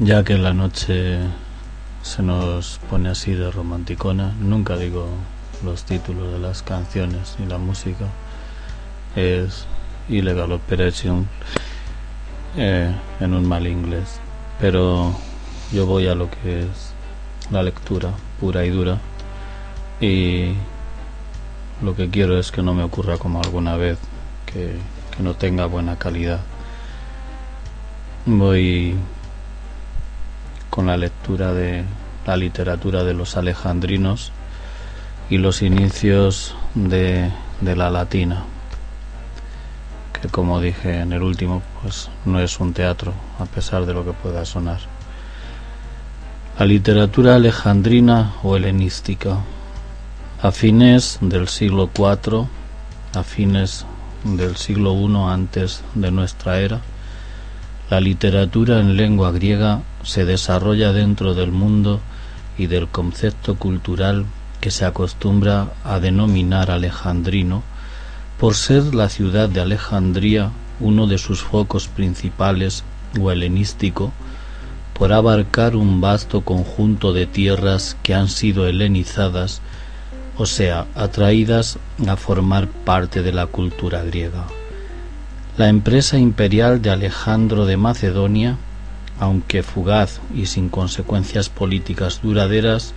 Ya 0.00 0.24
que 0.24 0.36
la 0.36 0.52
noche 0.52 1.20
se 2.02 2.22
nos 2.24 2.80
pone 2.90 3.10
así 3.10 3.32
de 3.32 3.52
romanticona, 3.52 4.34
nunca 4.40 4.76
digo 4.76 5.06
los 5.64 5.84
títulos 5.84 6.32
de 6.32 6.40
las 6.40 6.64
canciones 6.64 7.36
ni 7.38 7.46
la 7.46 7.58
música. 7.58 8.06
Es 9.14 9.66
Illegal 10.08 10.50
Operation 10.50 11.28
eh, 12.56 12.92
en 13.20 13.34
un 13.34 13.46
mal 13.46 13.68
inglés. 13.68 14.18
Pero 14.58 15.14
yo 15.72 15.86
voy 15.86 16.08
a 16.08 16.16
lo 16.16 16.28
que 16.28 16.62
es 16.62 16.92
la 17.52 17.62
lectura 17.62 18.10
pura 18.40 18.64
y 18.64 18.70
dura. 18.70 18.98
Y 20.00 20.54
lo 21.82 21.94
que 21.94 22.10
quiero 22.10 22.36
es 22.36 22.50
que 22.50 22.62
no 22.62 22.74
me 22.74 22.82
ocurra 22.82 23.16
como 23.16 23.40
alguna 23.40 23.76
vez, 23.76 23.98
que, 24.44 24.76
que 25.16 25.22
no 25.22 25.34
tenga 25.34 25.66
buena 25.66 25.96
calidad. 25.98 26.40
Voy 28.26 28.96
con 30.74 30.86
la 30.86 30.96
lectura 30.96 31.54
de 31.54 31.84
la 32.26 32.36
literatura 32.36 33.04
de 33.04 33.14
los 33.14 33.36
alejandrinos 33.36 34.32
y 35.30 35.38
los 35.38 35.62
inicios 35.62 36.56
de, 36.74 37.30
de 37.60 37.76
la 37.76 37.90
latina, 37.90 38.42
que 40.20 40.26
como 40.26 40.60
dije 40.60 40.98
en 40.98 41.12
el 41.12 41.22
último, 41.22 41.62
pues 41.80 42.10
no 42.24 42.40
es 42.40 42.58
un 42.58 42.72
teatro, 42.72 43.12
a 43.38 43.44
pesar 43.44 43.86
de 43.86 43.94
lo 43.94 44.04
que 44.04 44.14
pueda 44.14 44.44
sonar. 44.44 44.80
La 46.58 46.66
literatura 46.66 47.36
alejandrina 47.36 48.32
o 48.42 48.56
helenística, 48.56 49.38
a 50.42 50.50
fines 50.50 51.18
del 51.20 51.46
siglo 51.46 51.88
IV, 51.96 52.48
a 53.14 53.22
fines 53.22 53.86
del 54.24 54.56
siglo 54.56 54.92
I 54.94 55.32
antes 55.32 55.84
de 55.94 56.10
nuestra 56.10 56.58
era, 56.58 56.80
la 57.90 58.00
literatura 58.00 58.80
en 58.80 58.96
lengua 58.96 59.30
griega 59.30 59.82
se 60.04 60.24
desarrolla 60.24 60.92
dentro 60.92 61.34
del 61.34 61.50
mundo 61.50 62.00
y 62.56 62.66
del 62.66 62.88
concepto 62.88 63.56
cultural 63.56 64.26
que 64.60 64.70
se 64.70 64.84
acostumbra 64.84 65.72
a 65.84 66.00
denominar 66.00 66.70
alejandrino 66.70 67.62
por 68.38 68.54
ser 68.54 68.94
la 68.94 69.08
ciudad 69.08 69.48
de 69.48 69.60
Alejandría 69.60 70.50
uno 70.80 71.06
de 71.06 71.18
sus 71.18 71.42
focos 71.42 71.88
principales 71.88 72.84
o 73.20 73.30
helenístico, 73.30 74.12
por 74.92 75.12
abarcar 75.12 75.76
un 75.76 76.00
vasto 76.00 76.42
conjunto 76.42 77.12
de 77.12 77.26
tierras 77.26 77.96
que 78.02 78.14
han 78.14 78.28
sido 78.28 78.66
helenizadas, 78.66 79.60
o 80.36 80.46
sea, 80.46 80.86
atraídas 80.94 81.78
a 82.06 82.16
formar 82.16 82.68
parte 82.68 83.22
de 83.22 83.32
la 83.32 83.46
cultura 83.46 84.02
griega. 84.02 84.46
La 85.56 85.68
empresa 85.68 86.18
imperial 86.18 86.82
de 86.82 86.90
Alejandro 86.90 87.66
de 87.66 87.76
Macedonia, 87.76 88.56
aunque 89.18 89.62
fugaz 89.62 90.20
y 90.34 90.46
sin 90.46 90.68
consecuencias 90.68 91.48
políticas 91.48 92.20
duraderas, 92.22 92.94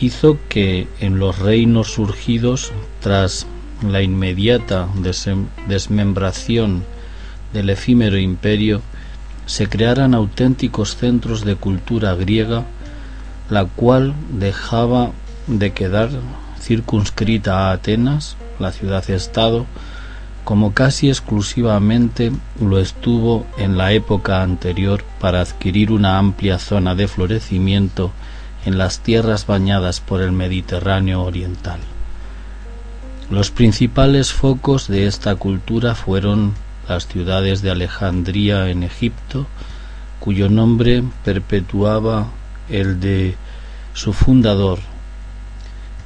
hizo 0.00 0.38
que 0.48 0.88
en 1.00 1.18
los 1.18 1.38
reinos 1.38 1.92
surgidos 1.92 2.72
tras 3.00 3.46
la 3.86 4.02
inmediata 4.02 4.88
desmembración 5.68 6.84
del 7.52 7.70
efímero 7.70 8.18
imperio 8.18 8.80
se 9.46 9.68
crearan 9.68 10.14
auténticos 10.14 10.96
centros 10.96 11.44
de 11.44 11.56
cultura 11.56 12.14
griega, 12.14 12.64
la 13.50 13.64
cual 13.64 14.14
dejaba 14.30 15.10
de 15.46 15.72
quedar 15.72 16.10
circunscrita 16.60 17.68
a 17.68 17.72
Atenas, 17.72 18.36
la 18.58 18.70
ciudad-estado, 18.70 19.66
como 20.44 20.74
casi 20.74 21.08
exclusivamente 21.08 22.32
lo 22.60 22.78
estuvo 22.78 23.46
en 23.58 23.76
la 23.76 23.92
época 23.92 24.42
anterior 24.42 25.04
para 25.20 25.40
adquirir 25.40 25.92
una 25.92 26.18
amplia 26.18 26.58
zona 26.58 26.94
de 26.94 27.06
florecimiento 27.06 28.10
en 28.64 28.78
las 28.78 29.00
tierras 29.00 29.46
bañadas 29.46 30.00
por 30.00 30.20
el 30.20 30.32
Mediterráneo 30.32 31.22
oriental. 31.22 31.80
Los 33.30 33.50
principales 33.50 34.32
focos 34.32 34.88
de 34.88 35.06
esta 35.06 35.36
cultura 35.36 35.94
fueron 35.94 36.54
las 36.88 37.06
ciudades 37.06 37.62
de 37.62 37.70
Alejandría 37.70 38.68
en 38.68 38.82
Egipto, 38.82 39.46
cuyo 40.20 40.48
nombre 40.48 41.02
perpetuaba 41.24 42.26
el 42.68 43.00
de 43.00 43.36
su 43.94 44.12
fundador, 44.12 44.78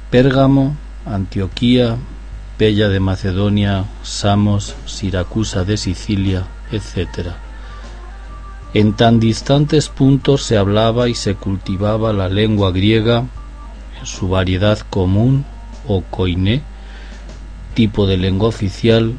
Pérgamo, 0.09 0.75
Antioquía, 1.05 1.97
De 2.57 2.99
Macedonia, 2.99 3.85
Samos, 4.01 4.75
Siracusa 4.87 5.63
de 5.63 5.77
Sicilia, 5.77 6.47
etc. 6.71 7.33
En 8.73 8.93
tan 8.93 9.19
distantes 9.19 9.89
puntos 9.89 10.41
se 10.41 10.57
hablaba 10.57 11.07
y 11.07 11.13
se 11.13 11.35
cultivaba 11.35 12.13
la 12.13 12.29
lengua 12.29 12.71
griega 12.71 13.25
en 13.99 14.05
su 14.07 14.29
variedad 14.29 14.79
común 14.89 15.45
o 15.87 16.01
koiné, 16.01 16.63
tipo 17.75 18.07
de 18.07 18.17
lengua 18.17 18.47
oficial 18.47 19.13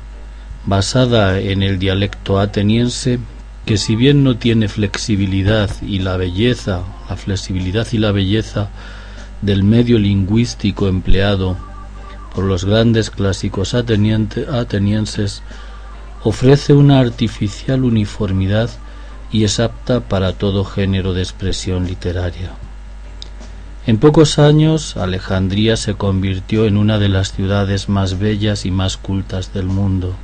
basada 0.66 1.38
en 1.38 1.62
el 1.62 1.78
dialecto 1.78 2.40
ateniense 2.40 3.20
que 3.66 3.76
si 3.76 3.94
bien 3.94 4.24
no 4.24 4.36
tiene 4.36 4.66
flexibilidad 4.66 5.70
y 5.80 6.00
la 6.00 6.16
belleza, 6.16 6.82
la 7.08 7.16
flexibilidad 7.16 7.86
y 7.92 7.98
la 7.98 8.10
belleza 8.10 8.68
del 9.42 9.62
medio 9.62 10.00
lingüístico 10.00 10.88
empleado 10.88 11.67
por 12.38 12.46
los 12.46 12.64
grandes 12.64 13.10
clásicos 13.10 13.74
atenienses, 13.74 15.42
ofrece 16.22 16.72
una 16.72 17.00
artificial 17.00 17.82
uniformidad 17.82 18.70
y 19.32 19.42
es 19.42 19.58
apta 19.58 19.98
para 19.98 20.34
todo 20.34 20.64
género 20.64 21.14
de 21.14 21.22
expresión 21.22 21.88
literaria. 21.88 22.52
En 23.88 23.98
pocos 23.98 24.38
años, 24.38 24.96
Alejandría 24.96 25.76
se 25.76 25.94
convirtió 25.94 26.66
en 26.66 26.76
una 26.76 27.00
de 27.00 27.08
las 27.08 27.32
ciudades 27.32 27.88
más 27.88 28.20
bellas 28.20 28.66
y 28.66 28.70
más 28.70 28.98
cultas 28.98 29.52
del 29.52 29.66
mundo, 29.66 30.14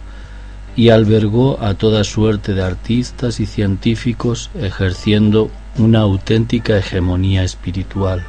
y 0.76 0.90
albergó 0.90 1.60
a 1.60 1.74
toda 1.74 2.04
suerte 2.04 2.54
de 2.54 2.62
artistas 2.62 3.40
y 3.40 3.46
científicos 3.46 4.52
ejerciendo 4.54 5.50
una 5.78 6.02
auténtica 6.02 6.78
hegemonía 6.78 7.42
espiritual. 7.42 8.24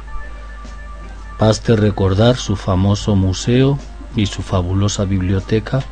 Baste 1.38 1.76
recordar 1.76 2.36
su 2.36 2.56
famoso 2.56 3.14
museo 3.14 3.78
y 4.14 4.26
su 4.26 4.42
fabulosa 4.42 5.04
biblioteca 5.04 5.82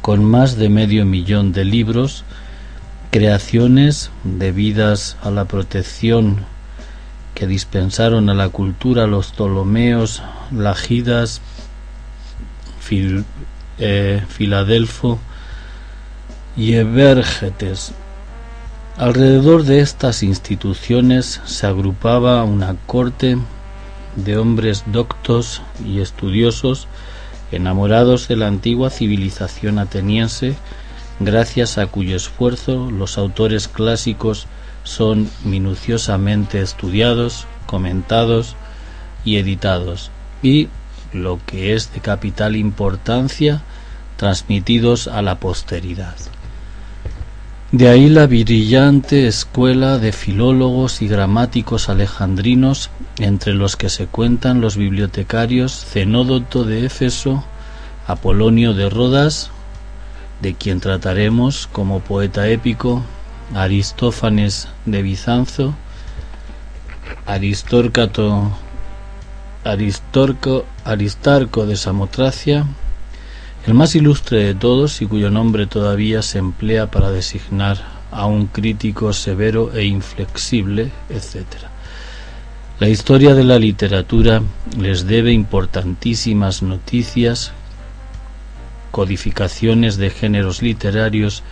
con 0.00 0.24
más 0.24 0.56
de 0.56 0.70
medio 0.70 1.04
millón 1.04 1.52
de 1.52 1.66
libros, 1.66 2.24
creaciones 3.10 4.10
debidas 4.24 5.18
a 5.22 5.30
la 5.30 5.44
protección 5.44 6.46
que 7.34 7.46
dispensaron 7.46 8.30
a 8.30 8.34
la 8.34 8.48
cultura 8.48 9.06
los 9.06 9.32
Ptolomeos, 9.32 10.22
Lagidas, 10.50 11.42
Fil, 12.80 13.26
eh, 13.78 14.24
Filadelfo 14.28 15.18
y 16.56 16.74
Evergetes. 16.74 17.92
Alrededor 18.96 19.64
de 19.64 19.80
estas 19.80 20.22
instituciones 20.22 21.42
se 21.44 21.66
agrupaba 21.66 22.42
una 22.44 22.74
corte 22.86 23.36
de 24.24 24.36
hombres 24.36 24.84
doctos 24.86 25.62
y 25.84 26.00
estudiosos 26.00 26.88
enamorados 27.52 28.28
de 28.28 28.36
la 28.36 28.46
antigua 28.46 28.90
civilización 28.90 29.78
ateniense, 29.78 30.54
gracias 31.20 31.78
a 31.78 31.86
cuyo 31.86 32.16
esfuerzo 32.16 32.90
los 32.90 33.18
autores 33.18 33.68
clásicos 33.68 34.46
son 34.84 35.30
minuciosamente 35.44 36.60
estudiados, 36.60 37.46
comentados 37.66 38.56
y 39.24 39.36
editados, 39.36 40.10
y, 40.42 40.68
lo 41.12 41.40
que 41.46 41.74
es 41.74 41.92
de 41.94 42.00
capital 42.00 42.54
importancia, 42.54 43.62
transmitidos 44.16 45.08
a 45.08 45.22
la 45.22 45.40
posteridad. 45.40 46.16
De 47.70 47.90
ahí 47.90 48.08
la 48.08 48.26
brillante 48.26 49.26
escuela 49.26 49.98
de 49.98 50.12
filólogos 50.12 51.02
y 51.02 51.06
gramáticos 51.06 51.90
alejandrinos, 51.90 52.88
entre 53.18 53.52
los 53.52 53.76
que 53.76 53.90
se 53.90 54.06
cuentan 54.06 54.62
los 54.62 54.78
bibliotecarios 54.78 55.84
Cenódoto 55.84 56.64
de 56.64 56.86
Éfeso, 56.86 57.44
Apolonio 58.06 58.72
de 58.72 58.88
Rodas, 58.88 59.50
de 60.40 60.54
quien 60.54 60.80
trataremos 60.80 61.66
como 61.66 62.00
poeta 62.00 62.48
épico, 62.48 63.02
Aristófanes 63.54 64.68
de 64.86 65.02
Bizanzo, 65.02 65.74
Aristórcato, 67.26 68.50
Aristorco, 69.64 70.64
Aristarco 70.84 71.66
de 71.66 71.76
Samotracia, 71.76 72.64
el 73.68 73.74
más 73.74 73.94
ilustre 73.94 74.44
de 74.44 74.54
todos 74.54 75.02
y 75.02 75.06
cuyo 75.06 75.28
nombre 75.28 75.66
todavía 75.66 76.22
se 76.22 76.38
emplea 76.38 76.90
para 76.90 77.10
designar 77.10 77.76
a 78.10 78.24
un 78.24 78.46
crítico 78.46 79.12
severo 79.12 79.74
e 79.74 79.84
inflexible, 79.84 80.90
etc. 81.10 81.44
La 82.80 82.88
historia 82.88 83.34
de 83.34 83.44
la 83.44 83.58
literatura 83.58 84.40
les 84.78 85.06
debe 85.06 85.32
importantísimas 85.32 86.62
noticias, 86.62 87.52
codificaciones 88.90 89.98
de 89.98 90.08
géneros 90.08 90.62
literarios 90.62 91.42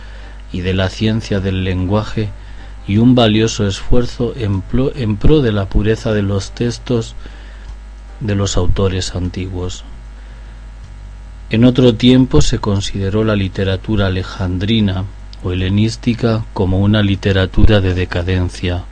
y 0.51 0.61
de 0.61 0.73
la 0.73 0.89
ciencia 0.89 1.39
del 1.39 1.63
lenguaje 1.63 2.29
y 2.87 2.97
un 2.97 3.13
valioso 3.13 3.67
esfuerzo 3.67 4.33
en 4.35 4.63
pro, 4.63 5.41
de 5.41 5.51
la 5.51 5.69
pureza 5.69 6.13
de 6.13 6.23
los 6.23 6.49
textos 6.49 7.13
de 8.21 8.33
los 8.33 8.57
autores 8.57 9.13
antiguos. 9.13 9.83
En 11.49 11.63
otro 11.63 11.95
tiempo 11.95 12.41
se 12.41 12.59
consideró 12.59 13.23
la 13.23 13.35
literatura 13.35 14.07
alejandrina 14.07 15.05
o 15.43 15.53
helenística 15.53 16.45
como 16.53 16.79
una 16.79 17.01
literatura 17.01 17.79
de 17.79 17.93
decadencia. 17.93 18.83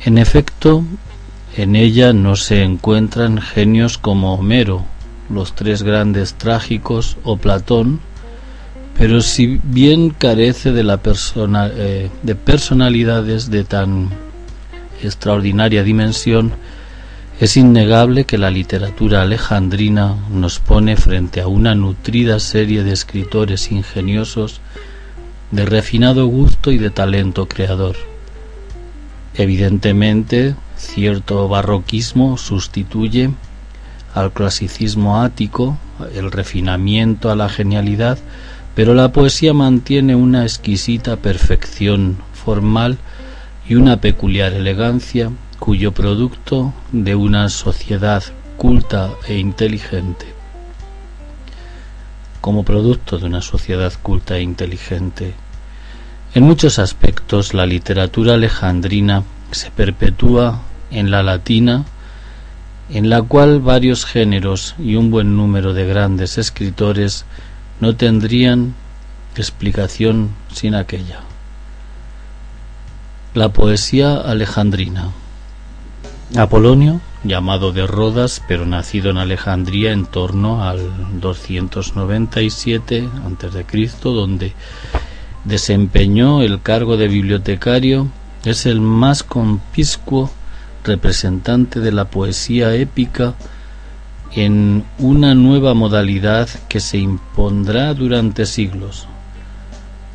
En 0.00 0.16
efecto, 0.16 0.84
en 1.56 1.76
ella 1.76 2.14
no 2.14 2.36
se 2.36 2.62
encuentran 2.62 3.42
genios 3.42 3.98
como 3.98 4.34
Homero, 4.34 4.86
los 5.28 5.54
tres 5.54 5.82
grandes 5.82 6.34
trágicos 6.34 7.18
o 7.24 7.36
Platón, 7.36 8.00
pero 8.96 9.20
si 9.20 9.60
bien 9.62 10.10
carece 10.10 10.72
de, 10.72 10.82
la 10.82 10.96
persona, 10.98 11.68
eh, 11.74 12.10
de 12.22 12.34
personalidades 12.34 13.50
de 13.50 13.64
tan 13.64 14.10
extraordinaria 15.02 15.82
dimensión, 15.82 16.52
es 17.40 17.56
innegable 17.56 18.24
que 18.24 18.38
la 18.38 18.50
literatura 18.50 19.22
alejandrina 19.22 20.16
nos 20.30 20.60
pone 20.60 20.96
frente 20.96 21.40
a 21.40 21.48
una 21.48 21.74
nutrida 21.74 22.38
serie 22.38 22.84
de 22.84 22.92
escritores 22.92 23.72
ingeniosos 23.72 24.60
de 25.50 25.66
refinado 25.66 26.26
gusto 26.26 26.70
y 26.70 26.78
de 26.78 26.90
talento 26.90 27.46
creador. 27.46 27.96
Evidentemente, 29.34 30.54
cierto 30.76 31.48
barroquismo 31.48 32.38
sustituye 32.38 33.30
al 34.14 34.32
clasicismo 34.32 35.20
ático, 35.20 35.76
el 36.14 36.30
refinamiento 36.30 37.30
a 37.32 37.36
la 37.36 37.48
genialidad, 37.48 38.18
pero 38.76 38.94
la 38.94 39.12
poesía 39.12 39.52
mantiene 39.52 40.14
una 40.14 40.44
exquisita 40.44 41.16
perfección 41.16 42.18
formal 42.32 42.96
y 43.68 43.74
una 43.74 44.00
peculiar 44.00 44.52
elegancia 44.52 45.30
cuyo 45.58 45.92
producto 45.92 46.72
de 46.92 47.14
una 47.14 47.48
sociedad 47.48 48.22
culta 48.56 49.10
e 49.26 49.38
inteligente. 49.38 50.26
Como 52.40 52.64
producto 52.64 53.18
de 53.18 53.26
una 53.26 53.42
sociedad 53.42 53.92
culta 54.02 54.36
e 54.36 54.42
inteligente, 54.42 55.34
en 56.34 56.42
muchos 56.42 56.78
aspectos 56.78 57.54
la 57.54 57.66
literatura 57.66 58.34
alejandrina 58.34 59.22
se 59.50 59.70
perpetúa 59.70 60.62
en 60.90 61.10
la 61.10 61.22
latina, 61.22 61.84
en 62.90 63.08
la 63.08 63.22
cual 63.22 63.60
varios 63.60 64.04
géneros 64.04 64.74
y 64.78 64.96
un 64.96 65.10
buen 65.10 65.36
número 65.36 65.72
de 65.74 65.86
grandes 65.86 66.38
escritores 66.38 67.24
no 67.80 67.96
tendrían 67.96 68.74
explicación 69.36 70.30
sin 70.52 70.74
aquella. 70.74 71.20
La 73.34 73.48
poesía 73.48 74.16
alejandrina. 74.16 75.10
Apolonio, 76.36 77.00
llamado 77.22 77.72
de 77.72 77.86
Rodas, 77.86 78.42
pero 78.48 78.66
nacido 78.66 79.10
en 79.10 79.18
Alejandría 79.18 79.92
en 79.92 80.06
torno 80.06 80.64
al 80.64 81.20
297 81.20 83.08
a.C., 83.24 83.90
donde 84.02 84.52
desempeñó 85.44 86.42
el 86.42 86.60
cargo 86.60 86.96
de 86.96 87.08
bibliotecario, 87.08 88.08
es 88.44 88.66
el 88.66 88.80
más 88.80 89.22
conpiscuo 89.22 90.30
representante 90.82 91.80
de 91.80 91.92
la 91.92 92.06
poesía 92.06 92.74
épica 92.74 93.34
en 94.32 94.84
una 94.98 95.34
nueva 95.34 95.74
modalidad 95.74 96.48
que 96.68 96.80
se 96.80 96.98
impondrá 96.98 97.94
durante 97.94 98.46
siglos. 98.46 99.06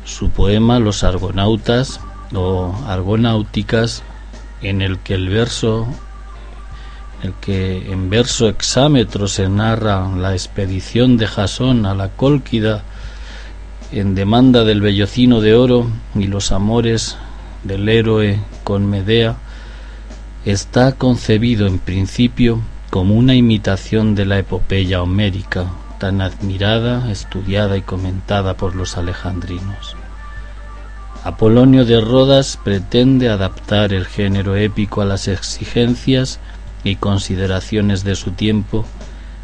Su 0.04 0.30
poema 0.30 0.78
Los 0.78 1.02
Argonautas 1.02 2.00
o 2.34 2.74
Argonáuticas, 2.86 4.02
en 4.62 4.82
el 4.82 4.98
que 4.98 5.14
el 5.14 5.28
verso, 5.28 5.86
el 7.22 7.32
que 7.40 7.90
en 7.92 8.10
verso 8.10 8.48
exámetro 8.48 9.28
se 9.28 9.48
narra 9.48 10.08
la 10.16 10.32
expedición 10.32 11.16
de 11.16 11.26
Jasón 11.26 11.86
a 11.86 11.94
la 11.94 12.08
Cólquida 12.08 12.82
en 13.92 14.14
demanda 14.14 14.64
del 14.64 14.80
vellocino 14.80 15.40
de 15.40 15.54
oro 15.54 15.90
y 16.14 16.26
los 16.26 16.52
amores 16.52 17.16
del 17.64 17.88
héroe 17.88 18.38
con 18.64 18.88
Medea, 18.88 19.36
está 20.44 20.92
concebido 20.92 21.66
en 21.66 21.78
principio 21.78 22.60
como 22.90 23.14
una 23.14 23.34
imitación 23.34 24.14
de 24.14 24.26
la 24.26 24.38
epopeya 24.38 25.02
homérica, 25.02 25.66
tan 25.98 26.20
admirada, 26.20 27.10
estudiada 27.10 27.76
y 27.76 27.82
comentada 27.82 28.54
por 28.54 28.74
los 28.74 28.96
alejandrinos. 28.96 29.96
Apolonio 31.22 31.84
de 31.84 32.00
Rodas 32.00 32.58
pretende 32.64 33.28
adaptar 33.28 33.92
el 33.92 34.06
género 34.06 34.56
épico 34.56 35.02
a 35.02 35.04
las 35.04 35.28
exigencias 35.28 36.40
y 36.82 36.96
consideraciones 36.96 38.04
de 38.04 38.16
su 38.16 38.30
tiempo, 38.30 38.86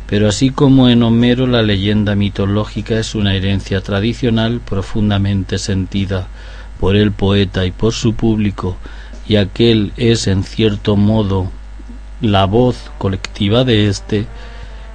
pero 0.06 0.26
así 0.26 0.48
como 0.48 0.88
en 0.88 1.02
Homero 1.02 1.46
la 1.46 1.62
leyenda 1.62 2.14
mitológica 2.14 2.98
es 2.98 3.14
una 3.14 3.34
herencia 3.34 3.82
tradicional 3.82 4.60
profundamente 4.60 5.58
sentida 5.58 6.28
por 6.80 6.96
el 6.96 7.12
poeta 7.12 7.66
y 7.66 7.72
por 7.72 7.92
su 7.92 8.14
público, 8.14 8.78
y 9.28 9.36
aquel 9.36 9.92
es 9.98 10.28
en 10.28 10.44
cierto 10.44 10.96
modo 10.96 11.50
la 12.22 12.46
voz 12.46 12.90
colectiva 12.96 13.64
de 13.64 13.88
éste, 13.88 14.26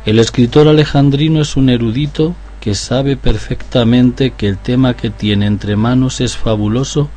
el 0.08 0.18
escritor 0.18 0.68
alejandrino 0.68 1.44
es 1.44 1.56
un 1.56 1.70
erudito 1.70 2.34
que 2.62 2.76
sabe 2.76 3.18
perfectamente 3.18 4.32
que 4.32 4.48
el 4.48 4.58
tema 4.58 4.96
que 4.96 5.10
tiene 5.10 5.48
entre 5.48 5.76
manos 5.76 6.22
es 6.22 6.38
fabuloso 6.38 7.10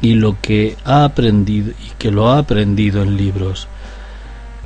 y 0.00 0.14
lo 0.14 0.40
que 0.40 0.76
ha 0.84 1.04
aprendido 1.04 1.72
y 1.72 1.90
que 1.98 2.12
lo 2.12 2.30
ha 2.30 2.38
aprendido 2.38 3.02
en 3.02 3.16
libros. 3.16 3.66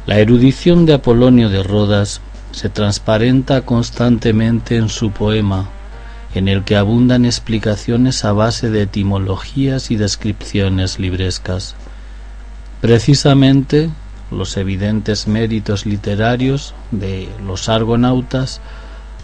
La 0.07 0.19
erudición 0.19 0.85
de 0.85 0.95
Apolonio 0.95 1.49
de 1.49 1.63
Rodas 1.63 2.21
se 2.53 2.69
transparenta 2.69 3.63
constantemente 3.63 4.77
en 4.77 4.91
su 4.91 5.11
poema, 5.13 5.69
en 6.35 6.49
el 6.49 6.63
que 6.65 6.77
abundan 6.77 7.25
explicaciones 7.25 8.25
a 8.25 8.33
base 8.33 8.71
de 8.71 8.83
etimologías 8.83 9.91
y 9.91 9.97
descripciones 9.97 10.99
librescas. 10.99 11.75
Precisamente 12.83 13.91
los 14.31 14.59
evidentes 14.59 15.27
méritos 15.27 15.87
literarios 15.87 16.75
de 16.91 17.29
los 17.47 17.71
argonautas 17.71 18.61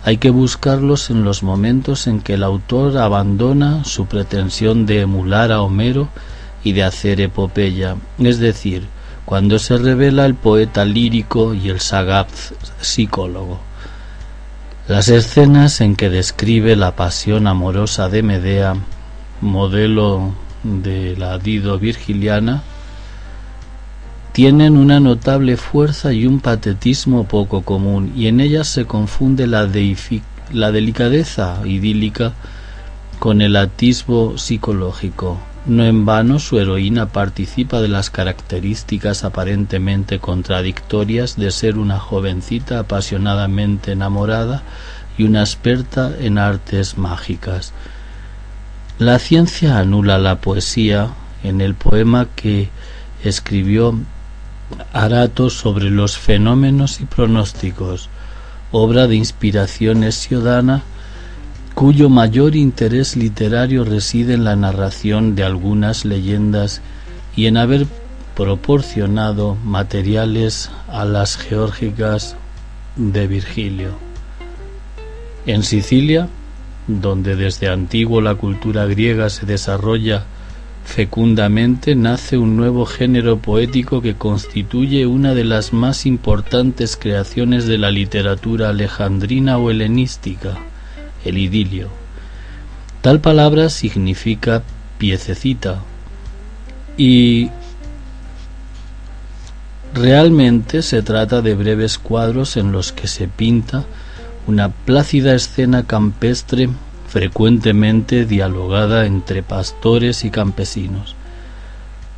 hay 0.04 0.18
que 0.18 0.28
buscarlos 0.28 1.08
en 1.08 1.24
los 1.24 1.42
momentos 1.42 2.06
en 2.06 2.20
que 2.20 2.34
el 2.34 2.42
autor 2.42 2.98
abandona 2.98 3.84
su 3.84 4.04
pretensión 4.04 4.84
de 4.84 5.00
emular 5.00 5.50
a 5.50 5.62
Homero 5.62 6.08
y 6.62 6.72
de 6.72 6.84
hacer 6.84 7.22
epopeya, 7.22 7.96
es 8.18 8.38
decir, 8.38 8.86
cuando 9.24 9.58
se 9.58 9.78
revela 9.78 10.26
el 10.26 10.34
poeta 10.34 10.84
lírico 10.84 11.54
y 11.54 11.70
el 11.70 11.80
sagaz 11.80 12.52
psicólogo. 12.82 13.60
Las 14.88 15.08
escenas 15.08 15.80
en 15.80 15.96
que 15.96 16.10
describe 16.10 16.76
la 16.76 16.94
pasión 16.94 17.46
amorosa 17.46 18.10
de 18.10 18.22
Medea, 18.22 18.76
modelo 19.40 20.34
de 20.62 21.16
la 21.16 21.38
Dido 21.38 21.78
virgiliana, 21.78 22.62
tienen 24.34 24.76
una 24.76 24.98
notable 24.98 25.56
fuerza 25.56 26.12
y 26.12 26.26
un 26.26 26.40
patetismo 26.40 27.22
poco 27.22 27.62
común, 27.62 28.12
y 28.16 28.26
en 28.26 28.40
ellas 28.40 28.66
se 28.66 28.84
confunde 28.84 29.46
la, 29.46 29.70
la 30.52 30.72
delicadeza 30.72 31.60
idílica 31.64 32.32
con 33.20 33.42
el 33.42 33.54
atisbo 33.54 34.36
psicológico. 34.36 35.38
No 35.66 35.84
en 35.84 36.04
vano 36.04 36.40
su 36.40 36.58
heroína 36.58 37.10
participa 37.10 37.80
de 37.80 37.86
las 37.86 38.10
características 38.10 39.22
aparentemente 39.22 40.18
contradictorias 40.18 41.36
de 41.36 41.52
ser 41.52 41.78
una 41.78 42.00
jovencita 42.00 42.80
apasionadamente 42.80 43.92
enamorada 43.92 44.64
y 45.16 45.22
una 45.22 45.42
experta 45.42 46.10
en 46.18 46.38
artes 46.38 46.98
mágicas. 46.98 47.72
La 48.98 49.20
ciencia 49.20 49.78
anula 49.78 50.18
la 50.18 50.40
poesía 50.40 51.10
en 51.44 51.60
el 51.60 51.76
poema 51.76 52.26
que 52.34 52.68
escribió 53.22 53.96
Arato 54.92 55.50
sobre 55.50 55.90
los 55.90 56.18
fenómenos 56.18 57.00
y 57.00 57.04
pronósticos, 57.04 58.08
obra 58.72 59.06
de 59.06 59.16
inspiración 59.16 60.04
hesiodana, 60.04 60.82
cuyo 61.74 62.08
mayor 62.08 62.56
interés 62.56 63.16
literario 63.16 63.84
reside 63.84 64.34
en 64.34 64.44
la 64.44 64.56
narración 64.56 65.34
de 65.34 65.44
algunas 65.44 66.04
leyendas 66.04 66.80
y 67.36 67.46
en 67.46 67.56
haber 67.56 67.86
proporcionado 68.36 69.56
materiales 69.64 70.70
a 70.88 71.04
las 71.04 71.36
geórgicas 71.36 72.36
de 72.96 73.26
Virgilio. 73.26 73.90
En 75.46 75.62
Sicilia, 75.62 76.28
donde 76.86 77.36
desde 77.36 77.68
antiguo 77.68 78.20
la 78.20 78.34
cultura 78.34 78.86
griega 78.86 79.30
se 79.30 79.46
desarrolla 79.46 80.24
Fecundamente 80.84 81.96
nace 81.96 82.38
un 82.38 82.56
nuevo 82.56 82.86
género 82.86 83.38
poético 83.38 84.00
que 84.00 84.14
constituye 84.14 85.06
una 85.06 85.34
de 85.34 85.44
las 85.44 85.72
más 85.72 86.06
importantes 86.06 86.96
creaciones 86.96 87.66
de 87.66 87.78
la 87.78 87.90
literatura 87.90 88.68
alejandrina 88.68 89.58
o 89.58 89.70
helenística, 89.70 90.56
el 91.24 91.38
idilio. 91.38 91.88
Tal 93.00 93.20
palabra 93.20 93.70
significa 93.70 94.62
piececita, 94.98 95.82
Y 96.96 97.50
realmente 99.94 100.82
se 100.82 101.02
trata 101.02 101.42
de 101.42 101.54
breves 101.54 101.98
cuadros 101.98 102.56
en 102.56 102.72
los 102.72 102.92
que 102.92 103.08
se 103.08 103.26
pinta 103.26 103.84
una 104.46 104.68
plácida 104.68 105.34
escena 105.34 105.86
campestre 105.86 106.68
frecuentemente 107.14 108.26
dialogada 108.26 109.06
entre 109.06 109.44
pastores 109.44 110.24
y 110.24 110.30
campesinos. 110.30 111.14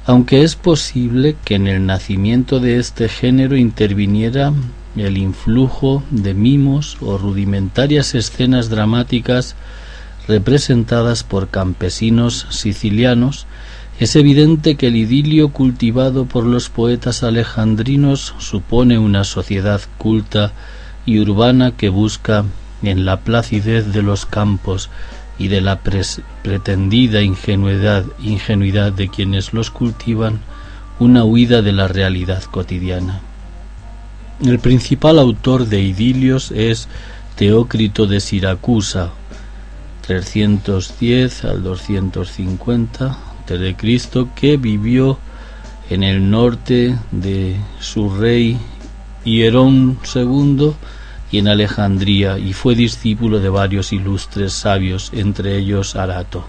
Aunque 0.06 0.42
es 0.42 0.56
posible 0.56 1.36
que 1.44 1.56
en 1.56 1.66
el 1.66 1.84
nacimiento 1.84 2.60
de 2.60 2.78
este 2.78 3.10
género 3.10 3.58
interviniera 3.58 4.54
el 4.96 5.18
influjo 5.18 6.02
de 6.10 6.32
mimos 6.32 6.96
o 7.02 7.18
rudimentarias 7.18 8.14
escenas 8.14 8.70
dramáticas 8.70 9.54
representadas 10.28 11.24
por 11.24 11.48
campesinos 11.48 12.46
sicilianos, 12.48 13.46
es 14.00 14.16
evidente 14.16 14.76
que 14.76 14.86
el 14.86 14.96
idilio 14.96 15.50
cultivado 15.50 16.24
por 16.24 16.46
los 16.46 16.70
poetas 16.70 17.22
alejandrinos 17.22 18.34
supone 18.38 18.96
una 18.96 19.24
sociedad 19.24 19.82
culta 19.98 20.52
y 21.04 21.18
urbana 21.18 21.72
que 21.72 21.90
busca 21.90 22.46
en 22.82 23.04
la 23.04 23.20
placidez 23.20 23.92
de 23.92 24.02
los 24.02 24.26
campos 24.26 24.90
y 25.38 25.48
de 25.48 25.60
la 25.60 25.80
pretendida 26.42 27.22
ingenuidad, 27.22 28.04
ingenuidad 28.18 28.92
de 28.92 29.08
quienes 29.08 29.52
los 29.52 29.70
cultivan 29.70 30.40
una 30.98 31.24
huida 31.24 31.62
de 31.62 31.72
la 31.72 31.88
realidad 31.88 32.42
cotidiana. 32.44 33.20
El 34.44 34.58
principal 34.58 35.18
autor 35.18 35.66
de 35.66 35.80
idilios 35.80 36.50
es 36.50 36.88
Teócrito 37.36 38.06
de 38.06 38.20
Siracusa, 38.20 39.10
310 40.06 41.44
al 41.44 41.62
250 41.62 43.18
Cristo, 43.76 44.28
que 44.34 44.56
vivió 44.56 45.18
en 45.88 46.02
el 46.02 46.30
norte 46.30 46.96
de 47.12 47.56
su 47.80 48.10
rey 48.10 48.58
Hierón 49.24 49.98
II 50.14 50.72
y 51.30 51.38
en 51.38 51.48
Alejandría 51.48 52.38
y 52.38 52.52
fue 52.52 52.74
discípulo 52.74 53.40
de 53.40 53.48
varios 53.48 53.92
ilustres 53.92 54.52
sabios, 54.52 55.10
entre 55.12 55.56
ellos 55.56 55.96
Arato. 55.96 56.44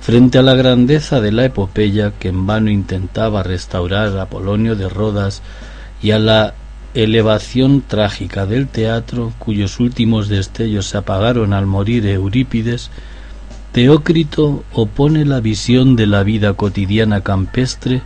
Frente 0.00 0.38
a 0.38 0.42
la 0.42 0.54
grandeza 0.54 1.20
de 1.20 1.32
la 1.32 1.44
epopeya 1.44 2.12
que 2.18 2.28
en 2.28 2.46
vano 2.46 2.70
intentaba 2.70 3.42
restaurar 3.42 4.16
a 4.18 4.26
Polonio 4.26 4.76
de 4.76 4.88
Rodas 4.88 5.42
y 6.02 6.12
a 6.12 6.18
la 6.18 6.54
elevación 6.94 7.82
trágica 7.82 8.46
del 8.46 8.68
teatro, 8.68 9.32
cuyos 9.38 9.80
últimos 9.80 10.28
destellos 10.28 10.86
se 10.86 10.98
apagaron 10.98 11.52
al 11.52 11.66
morir 11.66 12.06
Eurípides, 12.06 12.90
Teócrito 13.72 14.64
opone 14.72 15.26
la 15.26 15.40
visión 15.40 15.96
de 15.96 16.06
la 16.06 16.22
vida 16.22 16.54
cotidiana 16.54 17.20
campestre 17.20 18.00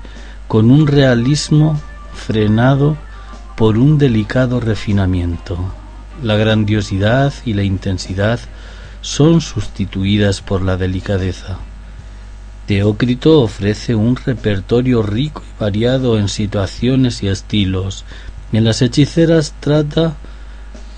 con 0.48 0.68
un 0.68 0.88
realismo 0.88 1.80
frenado 2.12 2.96
por 3.60 3.76
un 3.76 3.98
delicado 3.98 4.58
refinamiento. 4.58 5.58
La 6.22 6.36
grandiosidad 6.36 7.30
y 7.44 7.52
la 7.52 7.62
intensidad 7.62 8.40
son 9.02 9.42
sustituidas 9.42 10.40
por 10.40 10.62
la 10.62 10.78
delicadeza. 10.78 11.58
Teócrito 12.64 13.42
ofrece 13.42 13.94
un 13.94 14.16
repertorio 14.16 15.02
rico 15.02 15.42
y 15.44 15.60
variado 15.60 16.18
en 16.18 16.30
situaciones 16.30 17.22
y 17.22 17.28
estilos. 17.28 18.06
En 18.50 18.64
las 18.64 18.80
hechiceras 18.80 19.52
trata 19.60 20.14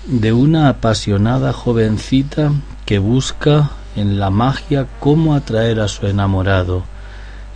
de 0.07 0.31
una 0.31 0.69
apasionada 0.69 1.51
jovencita 1.51 2.53
que 2.85 2.97
busca 2.97 3.71
en 3.97 4.19
la 4.19 4.29
magia 4.29 4.87
cómo 5.01 5.35
atraer 5.35 5.81
a 5.81 5.89
su 5.89 6.07
enamorado. 6.07 6.85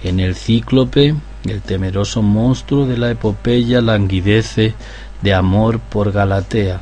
En 0.04 0.20
el 0.20 0.36
cíclope 0.36 1.16
el 1.50 1.62
temeroso 1.62 2.22
monstruo 2.22 2.86
de 2.86 2.98
la 2.98 3.12
epopeya 3.12 3.82
languidece 3.82 4.74
de 5.22 5.34
amor 5.34 5.80
por 5.80 6.12
Galatea. 6.12 6.82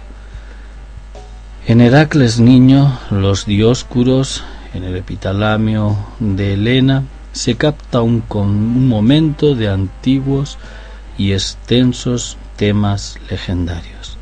En 1.68 1.82
Heracles 1.82 2.40
niño, 2.40 3.00
los 3.10 3.46
dioscuros, 3.46 4.44
en 4.74 4.84
el 4.84 4.96
epitalamio 4.96 5.98
de 6.20 6.54
Helena, 6.54 7.04
se 7.32 7.56
capta 7.56 8.02
un, 8.02 8.24
momento 8.88 9.56
de 9.56 9.70
antiguos 9.70 10.58
y 11.18 11.34
extensos 11.34 12.38
temas 12.56 13.18
legendarios. 13.30 14.18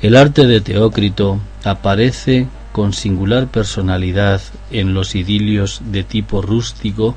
El 0.00 0.16
arte 0.16 0.46
de 0.46 0.60
Teócrito 0.60 1.40
aparece 1.62 2.48
con 2.72 2.92
singular 2.92 3.46
personalidad 3.48 4.40
en 4.70 4.92
los 4.92 5.14
idilios 5.14 5.82
de 5.84 6.04
tipo 6.04 6.42
rústico, 6.42 7.14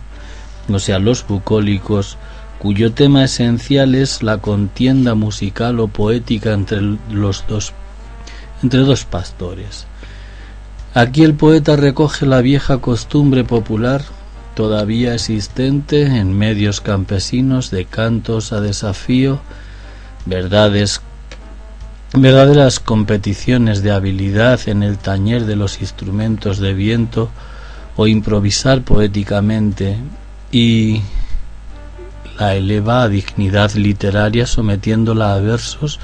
o 0.69 0.79
sea, 0.79 0.99
los 0.99 1.25
bucólicos, 1.27 2.17
cuyo 2.59 2.91
tema 2.91 3.23
esencial 3.23 3.95
es 3.95 4.21
la 4.21 4.37
contienda 4.37 5.15
musical 5.15 5.79
o 5.79 5.87
poética 5.87 6.53
entre 6.53 6.81
los 7.09 7.45
dos 7.47 7.73
entre 8.61 8.81
dos 8.81 9.05
pastores. 9.05 9.87
Aquí 10.93 11.23
el 11.23 11.33
poeta 11.33 11.77
recoge 11.77 12.25
la 12.25 12.41
vieja 12.41 12.79
costumbre 12.79 13.45
popular 13.45 14.03
todavía 14.55 15.13
existente 15.13 16.01
en 16.01 16.37
medios 16.37 16.81
campesinos 16.81 17.71
de 17.71 17.85
cantos 17.85 18.51
a 18.51 18.59
desafío, 18.59 19.39
verdades 20.25 21.01
verdaderas 22.13 22.79
competiciones 22.79 23.83
de 23.83 23.91
habilidad 23.91 24.59
en 24.67 24.83
el 24.83 24.97
tañer 24.97 25.45
de 25.45 25.55
los 25.55 25.79
instrumentos 25.79 26.59
de 26.59 26.73
viento 26.73 27.29
o 27.95 28.07
improvisar 28.07 28.81
poéticamente 28.81 29.97
y 30.51 31.01
la 32.39 32.55
eleva 32.55 33.07
dignidad 33.09 33.73
literaria 33.73 34.45
sometiéndola 34.47 35.33
a 35.33 35.39
versos 35.39 35.99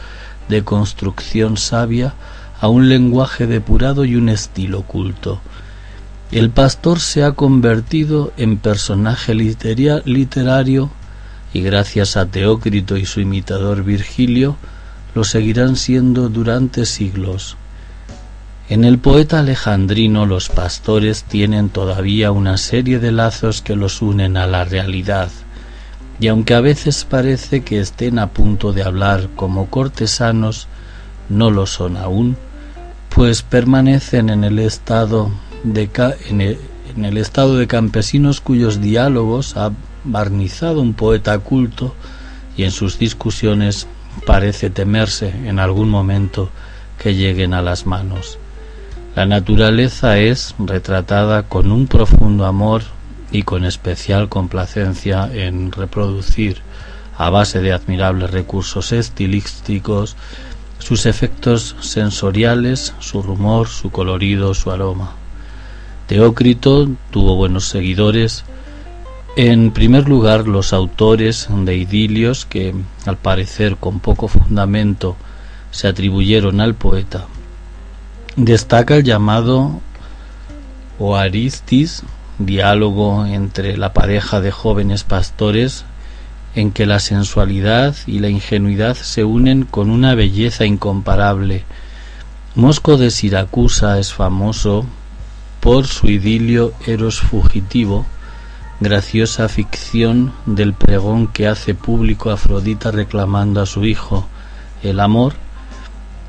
de 0.50 0.64
construcción 0.64 1.56
sabia, 1.56 2.14
a 2.60 2.68
un 2.68 2.90
lenguaje 2.90 3.48
depurado 3.48 4.04
y 4.06 4.16
un 4.16 4.30
estilo 4.30 4.82
culto. 4.82 5.40
El 6.32 6.50
pastor 6.50 7.00
se 7.00 7.24
ha 7.24 7.32
convertido 7.32 8.34
en 8.36 8.58
personaje 8.58 9.34
literario 9.34 10.92
y 11.54 11.62
gracias 11.62 12.18
a 12.18 12.26
Teócrito 12.26 12.98
y 12.98 13.06
su 13.06 13.22
imitador 13.22 13.84
Virgilio 13.84 14.58
lo 15.14 15.24
seguirán 15.24 15.78
siendo 15.78 16.28
durante 16.28 16.86
siglos. 16.86 17.56
En 18.68 18.84
el 18.84 18.98
poeta 18.98 19.40
alejandrino 19.40 20.26
los 20.26 20.50
pastores 20.50 21.24
tienen 21.24 21.70
todavía 21.70 22.32
una 22.32 22.58
serie 22.58 23.00
de 23.00 23.12
lazos 23.12 23.62
que 23.62 23.76
los 23.76 24.02
unen 24.02 24.36
a 24.36 24.48
la 24.48 24.66
realidad, 24.66 25.30
y 26.20 26.28
aunque 26.28 26.54
a 26.54 26.62
veces 26.62 27.06
parece 27.06 27.64
que 27.64 27.80
estén 27.80 28.20
a 28.20 28.28
punto 28.28 28.72
de 28.74 28.84
hablar 28.84 29.30
como 29.36 29.70
cortesanos, 29.70 30.68
no 31.30 31.52
lo 31.52 31.66
son 31.66 31.98
aún, 31.98 32.38
pues 33.10 33.42
permanecen 33.42 34.30
en 34.30 34.44
el 34.44 34.60
estado 34.60 35.32
de, 35.64 35.90
en 36.30 37.06
el, 37.06 37.18
estado 37.18 37.58
de 37.58 37.68
campesinos 37.68 38.40
cuyos 38.40 38.82
diálogos 38.82 39.58
ha 39.58 39.72
barnizado 40.04 40.82
un 40.82 40.94
poeta 40.94 41.38
culto 41.40 41.96
y 42.56 42.64
en 42.64 42.72
sus 42.72 42.98
discusiones 43.00 43.88
parece 44.26 44.70
temerse 44.70 45.30
en 45.46 45.60
algún 45.60 45.90
momento 45.90 46.50
que 47.02 47.16
lleguen 47.16 47.54
a 47.54 47.62
las 47.62 47.86
manos. 47.86 48.38
La 49.16 49.26
naturaleza 49.26 50.18
es 50.18 50.56
retratada 50.60 51.44
con 51.44 51.72
un 51.72 51.88
profundo 51.88 52.46
amor 52.46 52.84
y 53.36 53.44
con 53.44 53.66
especial 53.66 54.30
complacencia 54.30 55.30
en 55.34 55.74
reproducir 55.74 56.62
a 57.18 57.30
base 57.30 57.60
de 57.60 57.74
admirables 57.74 58.32
recursos 58.32 58.94
estilísticos 58.94 60.16
sus 60.80 61.06
efectos 61.06 61.76
sensoriales, 61.82 62.94
su 63.00 63.22
rumor, 63.22 63.68
su 63.68 63.90
colorido, 63.92 64.54
su 64.54 64.72
aroma. 64.72 65.12
Teócrito 66.08 66.88
tuvo 67.12 67.36
buenos 67.36 67.66
seguidores, 67.68 68.46
en 69.36 69.72
primer 69.72 70.08
lugar 70.08 70.48
los 70.48 70.72
autores 70.72 71.50
de 71.50 71.76
idilios 71.76 72.46
que, 72.46 72.74
al 73.06 73.18
parecer 73.18 73.76
con 73.76 74.00
poco 74.00 74.30
fundamento, 74.30 75.18
se 75.72 75.90
atribuyeron 75.90 76.62
al 76.62 76.76
poeta. 76.76 77.26
Destaca 78.38 78.96
el 78.98 79.04
llamado 79.04 79.82
Oaristis, 81.00 82.04
diálogo 82.40 83.26
entre 83.26 83.78
la 83.78 83.94
pareja 83.94 84.42
de 84.42 84.52
jóvenes 84.52 85.04
pastores 85.04 85.86
en 86.56 86.72
que 86.72 86.86
la 86.86 87.00
sensualidad 87.00 87.96
y 88.08 88.20
la 88.20 88.30
ingenuidad 88.30 88.96
se 88.96 89.24
unen 89.24 89.64
con 89.64 89.90
una 89.90 90.16
belleza 90.16 90.66
incomparable. 90.66 91.64
Mosco 92.56 92.98
de 92.98 93.12
Siracusa 93.12 94.00
es 94.00 94.14
famoso 94.14 94.86
por 95.60 95.88
su 95.88 96.08
idilio 96.08 96.74
Eros 96.86 97.20
fugitivo, 97.20 98.06
graciosa 98.80 99.50
ficción 99.50 100.32
del 100.46 100.74
pregón 100.74 101.28
que 101.28 101.48
hace 101.48 101.76
público 101.76 102.30
Afrodita 102.30 102.92
reclamando 102.92 103.62
a 103.62 103.66
su 103.66 103.86
hijo, 103.86 104.28
el 104.84 105.00
amor, 105.00 105.34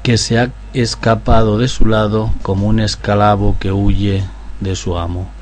que 0.03 0.19
se 0.19 0.39
ha 0.39 0.51
escapado 0.73 1.59
de 1.59 1.69
su 1.69 1.87
lado 1.87 2.33
como 2.43 2.67
un 2.67 2.81
esclavo 2.81 3.57
que 3.61 3.73
huye 3.73 4.25
de 4.61 4.75
su 4.75 4.99
amo. 4.99 5.36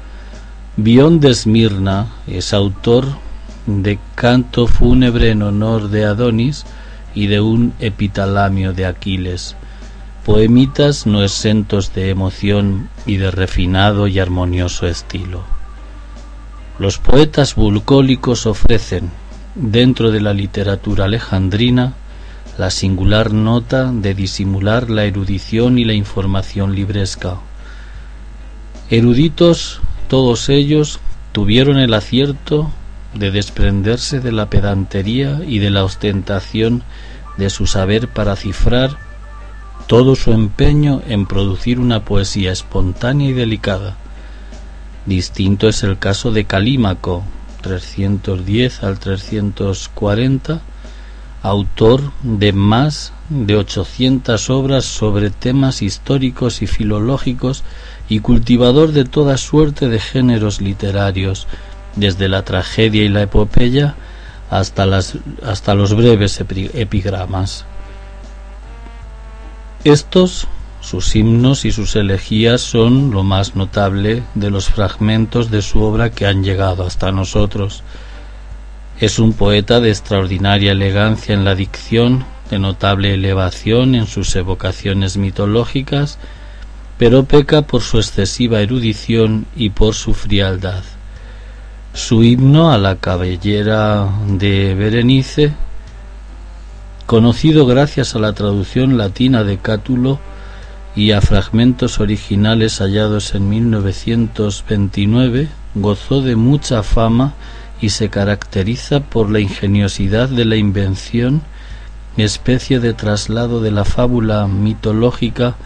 Bion 0.76 1.21
de 1.21 1.31
Esmirna 1.31 2.09
es 2.26 2.52
autor 2.52 3.07
de 3.66 4.00
canto 4.16 4.66
fúnebre 4.66 5.31
en 5.31 5.43
honor 5.43 5.88
de 5.88 6.04
Adonis 6.04 6.66
y 7.14 7.28
de 7.28 7.40
un 7.40 7.75
epitalamio 7.78 8.73
de 8.73 8.85
Aquiles, 8.85 9.54
poemitas 10.25 11.07
no 11.07 11.23
exentos 11.23 11.95
de 11.95 12.11
emoción 12.11 12.88
y 13.07 13.19
de 13.19 13.31
refinado 13.31 14.09
y 14.09 14.19
armonioso 14.19 14.88
estilo. 14.88 15.45
Los 16.81 16.99
poetas 16.99 17.54
bucólicos 17.54 18.45
ofrecen, 18.45 19.12
dentro 19.54 20.11
de 20.11 20.21
la 20.21 20.35
literatura 20.35 21.04
alejandrina, 21.04 21.95
la 22.59 22.71
singular 22.71 23.33
nota 23.33 23.93
de 23.93 24.12
disimular 24.12 24.90
la 24.90 25.04
erudición 25.04 25.78
y 25.78 25.85
la 25.85 25.93
información 25.93 26.75
libresca. 26.75 27.37
Eruditos, 28.90 29.81
todos 30.14 30.49
ellos, 30.49 31.00
tuvieron 31.33 31.76
el 31.76 31.92
acierto 31.92 32.71
de 33.14 33.33
desprenderse 33.33 34.21
de 34.21 34.30
la 34.30 34.49
pedantería 34.49 35.40
y 35.44 35.59
de 35.59 35.71
la 35.71 35.83
ostentación 35.83 36.85
de 37.37 37.50
su 37.50 37.66
saber 37.66 38.06
para 38.06 38.37
cifrar 38.37 38.97
todo 39.88 40.14
su 40.14 40.30
empeño 40.30 41.02
en 41.09 41.26
producir 41.26 41.80
una 41.80 42.04
poesía 42.04 42.52
espontánea 42.52 43.30
y 43.30 43.33
delicada. 43.33 43.97
Distinto 45.04 45.68
es 45.68 45.83
el 45.83 45.99
caso 45.99 46.30
de 46.30 46.44
Calímaco, 46.44 47.25
310 47.62 48.85
al 48.85 49.00
340, 49.00 50.61
autor 51.42 52.12
de 52.23 52.52
más 52.52 53.12
de 53.30 53.56
800 53.56 54.49
obras 54.49 54.85
sobre 54.85 55.30
temas 55.30 55.83
históricos 55.83 56.62
y 56.62 56.68
filológicos 56.68 57.64
y 58.08 58.20
cultivador 58.20 58.92
de 58.92 59.04
toda 59.04 59.37
suerte 59.37 59.88
de 59.88 59.99
géneros 59.99 60.61
literarios, 60.61 61.46
desde 61.96 62.28
la 62.28 62.42
tragedia 62.42 63.02
y 63.02 63.08
la 63.08 63.23
epopeya 63.23 63.94
hasta, 64.50 64.87
las, 64.87 65.16
hasta 65.44 65.75
los 65.75 65.94
breves 65.94 66.40
epigramas. 66.40 67.64
Estos, 69.84 70.46
sus 70.80 71.14
himnos 71.16 71.64
y 71.64 71.73
sus 71.73 71.96
elegías 71.96 72.61
son 72.61 73.11
lo 73.11 73.23
más 73.23 73.56
notable 73.56 74.23
de 74.34 74.50
los 74.50 74.68
fragmentos 74.68 75.50
de 75.50 75.62
su 75.62 75.82
obra 75.82 76.11
que 76.11 76.26
han 76.26 76.44
llegado 76.44 76.87
hasta 76.87 77.11
nosotros. 77.12 77.82
Es 79.00 79.18
un 79.18 79.32
poeta 79.32 79.80
de 79.80 79.90
extraordinaria 79.90 80.73
elegancia 80.73 81.34
en 81.34 81.44
la 81.44 81.54
dicción, 81.54 82.25
de 82.50 82.58
notable 82.58 83.14
elevación 83.14 83.94
en 83.94 84.06
sus 84.06 84.37
evocaciones 84.37 85.16
mitológicas, 85.16 86.18
pero 86.98 87.24
peca 87.24 87.62
por 87.62 87.82
su 87.82 87.98
excesiva 87.98 88.60
erudición 88.60 89.46
y 89.56 89.70
por 89.70 89.94
su 89.94 90.14
frialdad. 90.14 90.82
Su 91.92 92.22
himno 92.22 92.72
a 92.72 92.78
la 92.78 92.96
cabellera 92.96 94.08
de 94.28 94.74
Berenice, 94.74 95.52
conocido 97.06 97.66
gracias 97.66 98.14
a 98.14 98.18
la 98.18 98.32
traducción 98.32 98.96
latina 98.96 99.44
de 99.44 99.58
Cátulo 99.58 100.18
y 100.96 101.12
a 101.12 101.20
fragmentos 101.20 102.00
originales 102.00 102.78
hallados 102.78 103.34
en 103.34 103.48
1929, 103.48 105.48
gozó 105.74 106.22
de 106.22 106.36
mucha 106.36 106.82
fama 106.82 107.34
y 107.80 107.90
se 107.90 108.08
caracteriza 108.08 109.00
por 109.00 109.30
la 109.30 109.40
ingeniosidad 109.40 110.28
de 110.28 110.44
la 110.44 110.57
invención, 110.57 111.42
especie 112.16 112.78
de 112.78 112.94
traslado 112.94 113.61
de 113.61 113.72
la 113.72 113.85
fábula 113.85 114.46
mitológica 114.46 115.57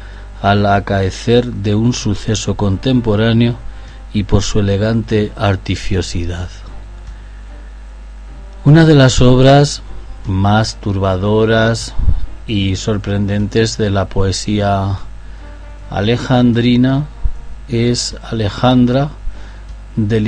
al 0.42 0.66
acaecer 0.66 1.46
de 1.46 1.74
un 1.74 1.92
suceso 1.92 2.56
contemporáneo 2.56 3.56
y 4.12 4.24
por 4.24 4.42
su 4.42 4.60
elegante 4.60 5.32
artificiosidad. 5.36 6.48
Una 8.64 8.84
de 8.84 8.94
las 8.94 9.20
obras 9.20 9.82
más 10.26 10.76
turbadoras 10.76 11.94
y 12.46 12.76
sorprendentes 12.76 13.76
de 13.78 13.90
la 13.90 14.04
poesía 14.06 14.98
alejandrina 15.90 17.06
es 17.68 18.16
Alejandra 18.30 19.10
de, 19.96 20.20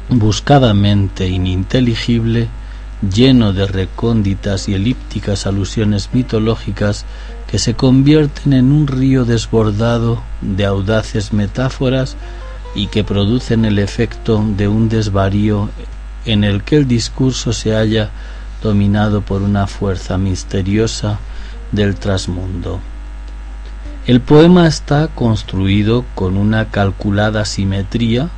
buscadamente 0.09 1.29
ininteligible, 1.29 2.49
lleno 3.03 3.53
de 3.53 3.67
recónditas 3.67 4.69
y 4.69 4.75
elípticas 4.75 5.47
alusiones 5.47 6.11
mitológicas 6.13 7.05
que 7.51 7.59
se 7.59 7.75
convierten 7.75 8.53
en 8.53 8.73
un 8.73 8.87
río 8.87 9.25
desbordado 9.25 10.23
de 10.41 10.65
audaces 10.65 11.33
metáforas 11.33 12.17
y 12.75 12.87
que 12.87 13.05
producen 13.05 13.65
el 13.65 13.79
efecto 13.79 14.43
de 14.57 14.69
un 14.69 14.89
desvarío 14.89 15.69
en 16.25 16.45
el 16.45 16.63
que 16.63 16.77
el 16.77 16.89
discurso 16.89 17.53
se 17.53 17.75
halla 17.75 18.11
dominado 18.63 19.23
por 19.23 19.43
una 19.43 19.67
fuerza 19.67 20.17
misteriosa 20.17 21.19
del 21.73 21.97
trasmundo. 21.97 22.81
El 24.07 24.21
poema 24.21 24.67
está 24.67 25.09
construido 25.09 26.05
con 26.15 26.37
una 26.37 26.71
calculada 26.71 27.45
simetría 27.45 28.31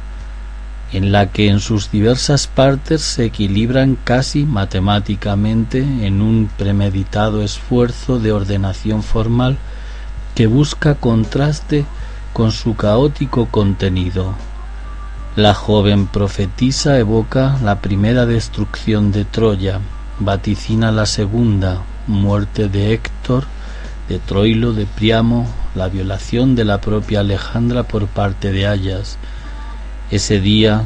en 0.94 1.11
la 1.11 1.33
que 1.33 1.48
en 1.48 1.59
sus 1.59 1.90
diversas 1.90 2.46
partes 2.46 3.02
se 3.02 3.24
equilibran 3.24 3.98
casi 4.04 4.44
matemáticamente 4.44 5.80
en 5.80 6.22
un 6.22 6.48
premeditado 6.57 7.42
esfuerzo 7.42 8.20
de 8.20 8.30
ordenación 8.30 9.02
formal 9.02 9.59
que 10.37 10.46
busca 10.46 10.94
contraste 10.94 11.85
con 12.33 12.52
su 12.52 12.76
caótico 12.76 13.46
contenido. 13.46 14.35
La 15.35 15.52
joven 15.52 16.07
profetisa 16.07 16.96
evoca 16.96 17.59
la 17.64 17.80
primera 17.80 18.24
destrucción 18.24 19.11
de 19.11 19.24
Troya, 19.24 19.80
vaticina 20.20 20.92
la 20.92 21.07
segunda, 21.07 21.83
muerte 22.07 22.68
de 22.68 22.94
Héctor, 22.94 23.46
de 24.09 24.20
Troilo, 24.20 24.72
de 24.72 24.87
Priamo, 24.87 25.48
la 25.74 25.88
violación 25.88 26.54
de 26.54 26.64
la 26.64 26.80
propia 26.80 27.20
Alejandra 27.20 27.83
por 27.83 28.07
parte 28.07 28.52
de 28.52 28.68
Ayas. 28.68 29.18
Ese 30.10 30.40
día, 30.40 30.84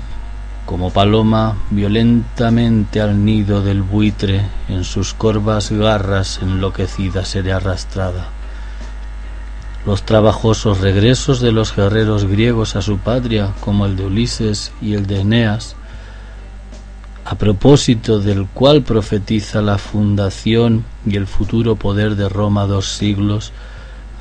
como 0.65 0.91
paloma 0.91 1.57
violentamente 1.71 3.01
al 3.01 3.25
nido 3.25 3.63
del 3.63 3.83
buitre, 3.83 4.43
en 4.69 4.85
sus 4.85 5.15
corvas 5.15 5.73
garras 5.73 6.41
enloquecida 6.43 7.25
seré 7.25 7.53
arrastrada. 7.53 8.29
Los 9.87 10.03
trabajosos 10.03 10.81
regresos 10.81 11.41
de 11.41 11.53
los 11.53 11.75
guerreros 11.75 12.27
griegos 12.27 12.77
a 12.77 12.83
su 12.83 12.99
patria, 12.99 13.55
como 13.61 13.87
el 13.87 13.97
de 13.97 14.05
Ulises 14.05 14.73
y 14.83 14.95
el 14.95 15.07
de 15.07 15.21
Eneas, 15.21 15.75
a 17.25 17.35
propósito 17.35 18.21
del 18.21 18.47
cual 18.47 18.83
profetiza 18.83 19.61
la 19.63 19.79
fundación 19.79 20.85
y 21.07 21.17
el 21.17 21.27
futuro 21.27 21.77
poder 21.77 22.17
de 22.17 22.29
Roma 22.29 22.67
dos 22.67 22.93
siglos 22.93 23.53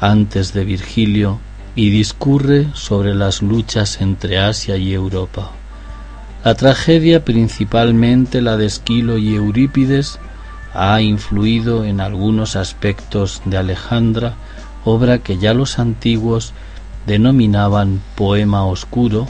antes 0.01 0.53
de 0.53 0.65
Virgilio, 0.65 1.39
y 1.77 1.91
discurre 1.91 2.67
sobre 2.73 3.13
las 3.13 3.43
luchas 3.43 4.01
entre 4.01 4.39
Asia 4.39 4.77
y 4.77 4.93
Europa. 4.93 5.51
La 6.43 6.55
tragedia, 6.55 7.23
principalmente 7.23 8.41
la 8.41 8.57
de 8.57 8.65
Esquilo 8.65 9.19
y 9.19 9.35
Eurípides, 9.35 10.17
ha 10.73 10.99
influido 11.01 11.85
en 11.85 12.01
algunos 12.01 12.55
aspectos 12.55 13.43
de 13.45 13.57
Alejandra, 13.57 14.33
obra 14.85 15.19
que 15.19 15.37
ya 15.37 15.53
los 15.53 15.77
antiguos 15.77 16.51
denominaban 17.05 18.01
poema 18.15 18.65
oscuro, 18.65 19.27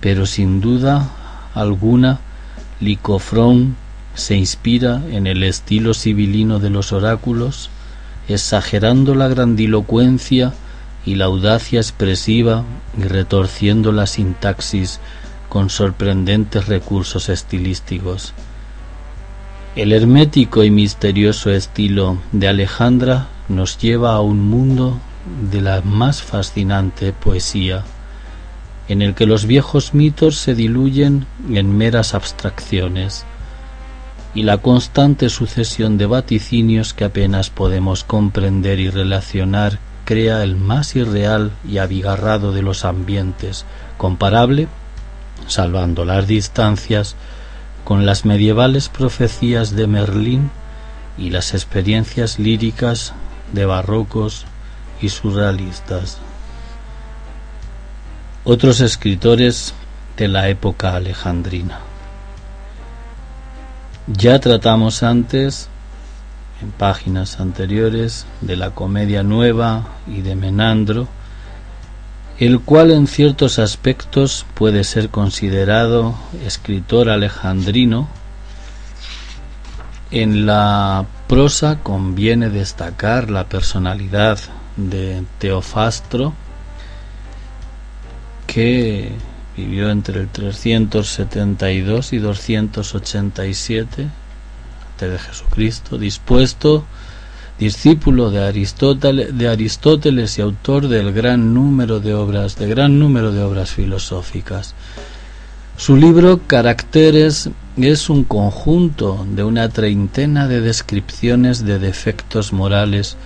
pero 0.00 0.26
sin 0.26 0.60
duda 0.60 1.10
alguna 1.54 2.20
Licofrón 2.80 3.76
se 4.14 4.36
inspira 4.36 5.02
en 5.10 5.26
el 5.26 5.42
estilo 5.42 5.94
sibilino 5.94 6.58
de 6.58 6.68
los 6.68 6.92
oráculos 6.92 7.70
exagerando 8.28 9.14
la 9.14 9.28
grandilocuencia 9.28 10.52
y 11.04 11.14
la 11.14 11.26
audacia 11.26 11.80
expresiva 11.80 12.64
y 12.96 13.02
retorciendo 13.02 13.92
la 13.92 14.06
sintaxis 14.06 15.00
con 15.48 15.70
sorprendentes 15.70 16.66
recursos 16.66 17.28
estilísticos. 17.28 18.34
El 19.76 19.92
hermético 19.92 20.64
y 20.64 20.70
misterioso 20.70 21.50
estilo 21.50 22.18
de 22.32 22.48
Alejandra 22.48 23.28
nos 23.48 23.78
lleva 23.78 24.14
a 24.14 24.20
un 24.20 24.40
mundo 24.40 24.98
de 25.50 25.60
la 25.60 25.82
más 25.82 26.22
fascinante 26.22 27.12
poesía, 27.12 27.84
en 28.88 29.02
el 29.02 29.14
que 29.14 29.26
los 29.26 29.46
viejos 29.46 29.94
mitos 29.94 30.36
se 30.36 30.54
diluyen 30.54 31.26
en 31.50 31.76
meras 31.76 32.14
abstracciones, 32.14 33.24
y 34.34 34.42
la 34.42 34.58
constante 34.58 35.28
sucesión 35.28 35.98
de 35.98 36.06
vaticinios 36.06 36.92
que 36.94 37.04
apenas 37.04 37.50
podemos 37.50 38.04
comprender 38.04 38.80
y 38.80 38.90
relacionar 38.90 39.78
crea 40.08 40.42
el 40.42 40.56
más 40.56 40.96
irreal 40.96 41.52
y 41.68 41.76
abigarrado 41.76 42.52
de 42.52 42.62
los 42.62 42.86
ambientes, 42.86 43.66
comparable, 43.98 44.66
salvando 45.48 46.06
las 46.06 46.26
distancias, 46.26 47.14
con 47.84 48.06
las 48.06 48.24
medievales 48.24 48.88
profecías 48.88 49.76
de 49.76 49.86
Merlín 49.86 50.50
y 51.18 51.28
las 51.28 51.52
experiencias 51.52 52.38
líricas 52.38 53.12
de 53.52 53.66
barrocos 53.66 54.46
y 55.02 55.10
surrealistas. 55.10 56.16
Otros 58.44 58.80
escritores 58.80 59.74
de 60.16 60.28
la 60.28 60.48
época 60.48 60.96
alejandrina. 60.96 61.80
Ya 64.06 64.40
tratamos 64.40 65.02
antes, 65.02 65.68
en 66.60 66.70
páginas 66.72 67.40
anteriores, 67.40 68.26
de 68.40 68.56
la 68.56 68.70
comedia 68.70 69.22
nueva 69.22 69.86
y 70.06 70.22
de 70.22 70.34
Menandro, 70.34 71.08
el 72.38 72.60
cual 72.60 72.90
en 72.90 73.06
ciertos 73.06 73.58
aspectos 73.58 74.46
puede 74.54 74.84
ser 74.84 75.08
considerado 75.10 76.14
escritor 76.44 77.10
alejandrino. 77.10 78.08
En 80.10 80.46
la 80.46 81.04
prosa 81.26 81.80
conviene 81.82 82.48
destacar 82.48 83.30
la 83.30 83.48
personalidad 83.48 84.38
de 84.76 85.24
Teofastro, 85.38 86.32
que 88.46 89.12
vivió 89.56 89.90
entre 89.90 90.20
el 90.20 90.28
372 90.28 92.12
y 92.12 92.18
287 92.18 94.08
de 95.06 95.18
Jesucristo, 95.18 95.98
dispuesto 95.98 96.86
discípulo 97.58 98.30
de 98.30 98.44
Aristóteles, 98.44 99.36
de 99.36 99.48
Aristóteles 99.48 100.38
y 100.38 100.42
autor 100.42 100.88
del 100.88 101.12
gran 101.12 101.52
número 101.54 102.00
de 102.00 102.14
obras, 102.14 102.56
de 102.56 102.68
gran 102.68 102.98
número 102.98 103.32
de 103.32 103.42
obras 103.42 103.70
filosóficas. 103.70 104.74
Su 105.76 105.96
libro 105.96 106.40
Caracteres 106.46 107.50
es 107.76 108.10
un 108.10 108.24
conjunto 108.24 109.26
de 109.30 109.44
una 109.44 109.68
treintena 109.68 110.48
de 110.48 110.60
descripciones 110.60 111.64
de 111.64 111.78
defectos 111.78 112.52
morales 112.52 113.16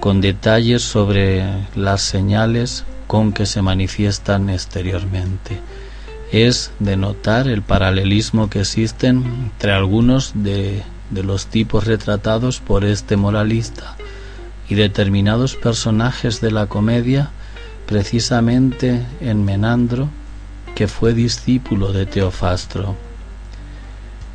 con 0.00 0.20
detalles 0.20 0.82
sobre 0.82 1.44
las 1.74 2.02
señales 2.02 2.84
con 3.06 3.32
que 3.32 3.46
se 3.46 3.62
manifiestan 3.62 4.50
exteriormente. 4.50 5.60
Es 6.32 6.72
de 6.80 6.96
notar 6.96 7.46
el 7.46 7.62
paralelismo 7.62 8.50
que 8.50 8.60
existen 8.60 9.24
entre 9.24 9.72
algunos 9.72 10.32
de 10.34 10.82
de 11.10 11.22
los 11.22 11.46
tipos 11.46 11.84
retratados 11.84 12.60
por 12.60 12.84
este 12.84 13.16
moralista 13.16 13.96
y 14.68 14.74
determinados 14.74 15.54
personajes 15.54 16.40
de 16.40 16.50
la 16.50 16.66
comedia, 16.66 17.30
precisamente 17.86 19.06
en 19.20 19.44
Menandro, 19.44 20.08
que 20.74 20.88
fue 20.88 21.14
discípulo 21.14 21.92
de 21.92 22.06
Teofastro. 22.06 22.96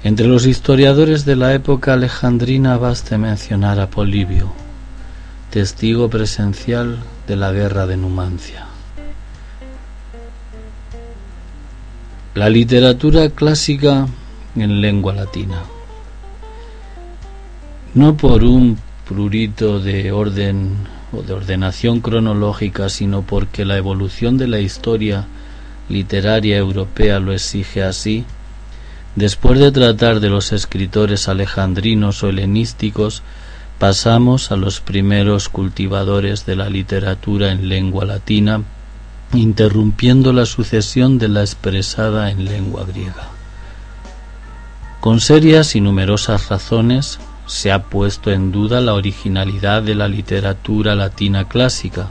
Entre 0.04 0.26
los 0.26 0.46
historiadores 0.46 1.26
de 1.26 1.36
la 1.36 1.54
época 1.54 1.94
alejandrina 1.94 2.78
baste 2.78 3.18
mencionar 3.18 3.80
a 3.80 3.90
Polibio, 3.90 4.52
testigo 5.52 6.10
presencial 6.10 7.00
de 7.28 7.36
la 7.36 7.52
guerra 7.52 7.86
de 7.86 7.98
Numancia. 7.98 8.66
La 12.34 12.50
literatura 12.50 13.30
clásica 13.30 14.08
en 14.56 14.82
lengua 14.82 15.14
latina 15.14 15.62
no 17.94 18.16
por 18.16 18.44
un 18.44 18.78
prurito 19.08 19.80
de 19.80 20.12
orden 20.12 20.76
o 21.12 21.22
de 21.22 21.34
ordenación 21.34 22.00
cronológica, 22.00 22.90
sino 22.90 23.22
porque 23.24 23.66
la 23.66 23.78
evolución 23.78 24.38
de 24.38 24.48
la 24.48 24.60
historia 24.60 25.28
literaria 25.90 26.58
europea 26.58 27.20
lo 27.20 27.34
exige 27.34 27.84
así, 27.84 28.24
después 29.16 29.60
de 29.60 29.72
tratar 29.72 30.22
de 30.22 30.30
los 30.30 30.54
escritores 30.54 31.28
alejandrinos 31.28 32.24
o 32.24 32.30
helenísticos, 32.30 33.24
pasamos 33.78 34.52
a 34.52 34.56
los 34.56 34.80
primeros 34.80 35.50
cultivadores 35.50 36.46
de 36.46 36.56
la 36.56 36.70
literatura 36.70 37.52
en 37.52 37.68
lengua 37.68 38.06
latina, 38.06 38.62
interrumpiendo 39.34 40.32
la 40.32 40.46
sucesión 40.46 41.18
de 41.18 41.28
la 41.28 41.42
expresada 41.42 42.32
en 42.32 42.46
lengua 42.46 42.86
griega. 42.86 43.28
Con 45.02 45.20
serias 45.20 45.76
y 45.76 45.82
numerosas 45.82 46.48
razones, 46.48 47.20
se 47.52 47.70
ha 47.70 47.84
puesto 47.84 48.32
en 48.32 48.54
duda 48.54 48.80
la 48.80 48.94
originalidad 48.94 49.84
de 49.84 49.94
la 49.94 50.08
literatura 50.08 50.96
latina 50.96 51.50
clásica. 51.50 52.08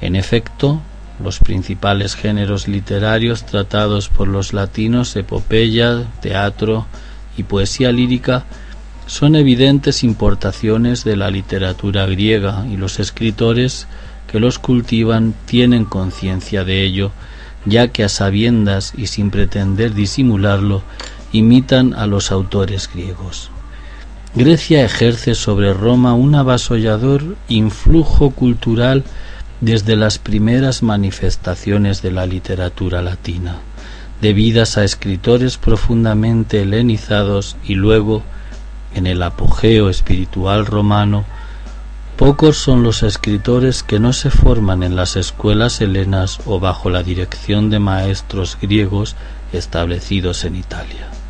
En 0.00 0.14
efecto, 0.14 0.80
los 1.20 1.40
principales 1.40 2.14
géneros 2.14 2.68
literarios 2.68 3.44
tratados 3.44 4.08
por 4.08 4.28
los 4.28 4.52
latinos, 4.52 5.16
epopeya, 5.16 6.04
teatro 6.20 6.86
y 7.36 7.42
poesía 7.42 7.90
lírica, 7.90 8.44
son 9.06 9.34
evidentes 9.34 10.04
importaciones 10.04 11.02
de 11.02 11.16
la 11.16 11.28
literatura 11.28 12.06
griega 12.06 12.64
y 12.70 12.76
los 12.76 13.00
escritores 13.00 13.88
que 14.30 14.38
los 14.38 14.60
cultivan 14.60 15.34
tienen 15.44 15.84
conciencia 15.84 16.62
de 16.62 16.84
ello, 16.84 17.10
ya 17.66 17.88
que 17.88 18.04
a 18.04 18.08
sabiendas 18.08 18.92
y 18.96 19.08
sin 19.08 19.32
pretender 19.32 19.92
disimularlo, 19.92 20.84
imitan 21.32 21.94
a 21.94 22.06
los 22.06 22.30
autores 22.30 22.88
griegos. 22.88 23.50
Grecia 24.34 24.82
ejerce 24.82 25.34
sobre 25.34 25.74
Roma 25.74 26.14
un 26.14 26.34
avasollador 26.34 27.36
influjo 27.48 28.30
cultural 28.30 29.04
desde 29.60 29.94
las 29.94 30.18
primeras 30.18 30.82
manifestaciones 30.82 32.00
de 32.00 32.12
la 32.12 32.24
literatura 32.24 33.02
latina, 33.02 33.58
debidas 34.22 34.78
a 34.78 34.84
escritores 34.84 35.58
profundamente 35.58 36.62
helenizados 36.62 37.58
y 37.62 37.74
luego, 37.74 38.22
en 38.94 39.06
el 39.06 39.22
apogeo 39.22 39.90
espiritual 39.90 40.64
romano, 40.64 41.26
pocos 42.16 42.56
son 42.56 42.82
los 42.82 43.02
escritores 43.02 43.82
que 43.82 44.00
no 44.00 44.14
se 44.14 44.30
forman 44.30 44.82
en 44.82 44.96
las 44.96 45.16
escuelas 45.16 45.82
helenas 45.82 46.40
o 46.46 46.58
bajo 46.58 46.88
la 46.88 47.02
dirección 47.02 47.68
de 47.68 47.80
maestros 47.80 48.56
griegos 48.62 49.14
establecidos 49.52 50.46
en 50.46 50.56
Italia. 50.56 51.21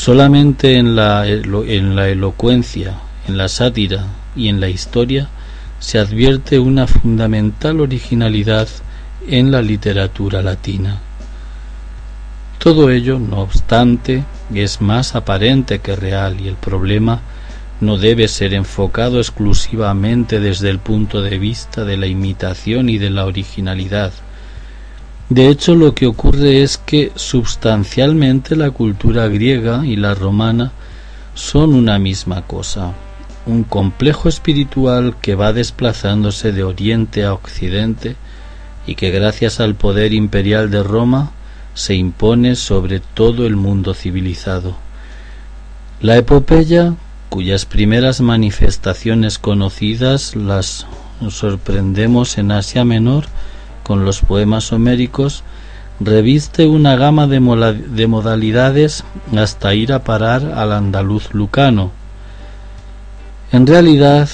Solamente 0.00 0.78
en 0.78 0.96
la, 0.96 1.26
en 1.26 1.94
la 1.94 2.08
elocuencia, 2.08 2.94
en 3.28 3.36
la 3.36 3.48
sátira 3.48 4.06
y 4.34 4.48
en 4.48 4.58
la 4.58 4.70
historia 4.70 5.28
se 5.78 5.98
advierte 5.98 6.58
una 6.58 6.86
fundamental 6.86 7.82
originalidad 7.82 8.66
en 9.28 9.50
la 9.50 9.60
literatura 9.60 10.40
latina. 10.40 11.00
Todo 12.58 12.88
ello, 12.88 13.18
no 13.18 13.40
obstante, 13.40 14.24
es 14.54 14.80
más 14.80 15.14
aparente 15.14 15.80
que 15.80 15.94
real 15.94 16.40
y 16.40 16.48
el 16.48 16.56
problema 16.56 17.20
no 17.82 17.98
debe 17.98 18.26
ser 18.28 18.54
enfocado 18.54 19.18
exclusivamente 19.18 20.40
desde 20.40 20.70
el 20.70 20.78
punto 20.78 21.20
de 21.20 21.38
vista 21.38 21.84
de 21.84 21.98
la 21.98 22.06
imitación 22.06 22.88
y 22.88 22.96
de 22.96 23.10
la 23.10 23.26
originalidad, 23.26 24.14
de 25.30 25.48
hecho, 25.48 25.76
lo 25.76 25.94
que 25.94 26.08
ocurre 26.08 26.64
es 26.64 26.76
que 26.76 27.12
substancialmente 27.14 28.56
la 28.56 28.72
cultura 28.72 29.28
griega 29.28 29.86
y 29.86 29.94
la 29.94 30.14
romana 30.14 30.72
son 31.34 31.72
una 31.72 32.00
misma 32.00 32.42
cosa, 32.48 32.94
un 33.46 33.62
complejo 33.62 34.28
espiritual 34.28 35.14
que 35.22 35.36
va 35.36 35.52
desplazándose 35.52 36.50
de 36.50 36.64
oriente 36.64 37.24
a 37.24 37.32
occidente 37.32 38.16
y 38.88 38.96
que 38.96 39.12
gracias 39.12 39.60
al 39.60 39.76
poder 39.76 40.12
imperial 40.14 40.68
de 40.68 40.82
Roma 40.82 41.30
se 41.74 41.94
impone 41.94 42.56
sobre 42.56 42.98
todo 42.98 43.46
el 43.46 43.54
mundo 43.54 43.94
civilizado. 43.94 44.76
La 46.00 46.16
epopeya, 46.16 46.94
cuyas 47.28 47.66
primeras 47.66 48.20
manifestaciones 48.20 49.38
conocidas 49.38 50.34
las 50.34 50.88
sorprendemos 51.28 52.36
en 52.36 52.50
Asia 52.50 52.84
Menor, 52.84 53.26
con 53.90 54.04
los 54.04 54.20
poemas 54.20 54.72
homéricos, 54.72 55.42
reviste 55.98 56.68
una 56.68 56.94
gama 56.94 57.26
de, 57.26 57.40
modalidades 57.40 59.02
hasta 59.36 59.74
ir 59.74 59.92
a 59.92 60.04
parar 60.04 60.44
al 60.54 60.70
andaluz 60.70 61.34
lucano. 61.34 61.90
En 63.50 63.66
realidad, 63.66 64.28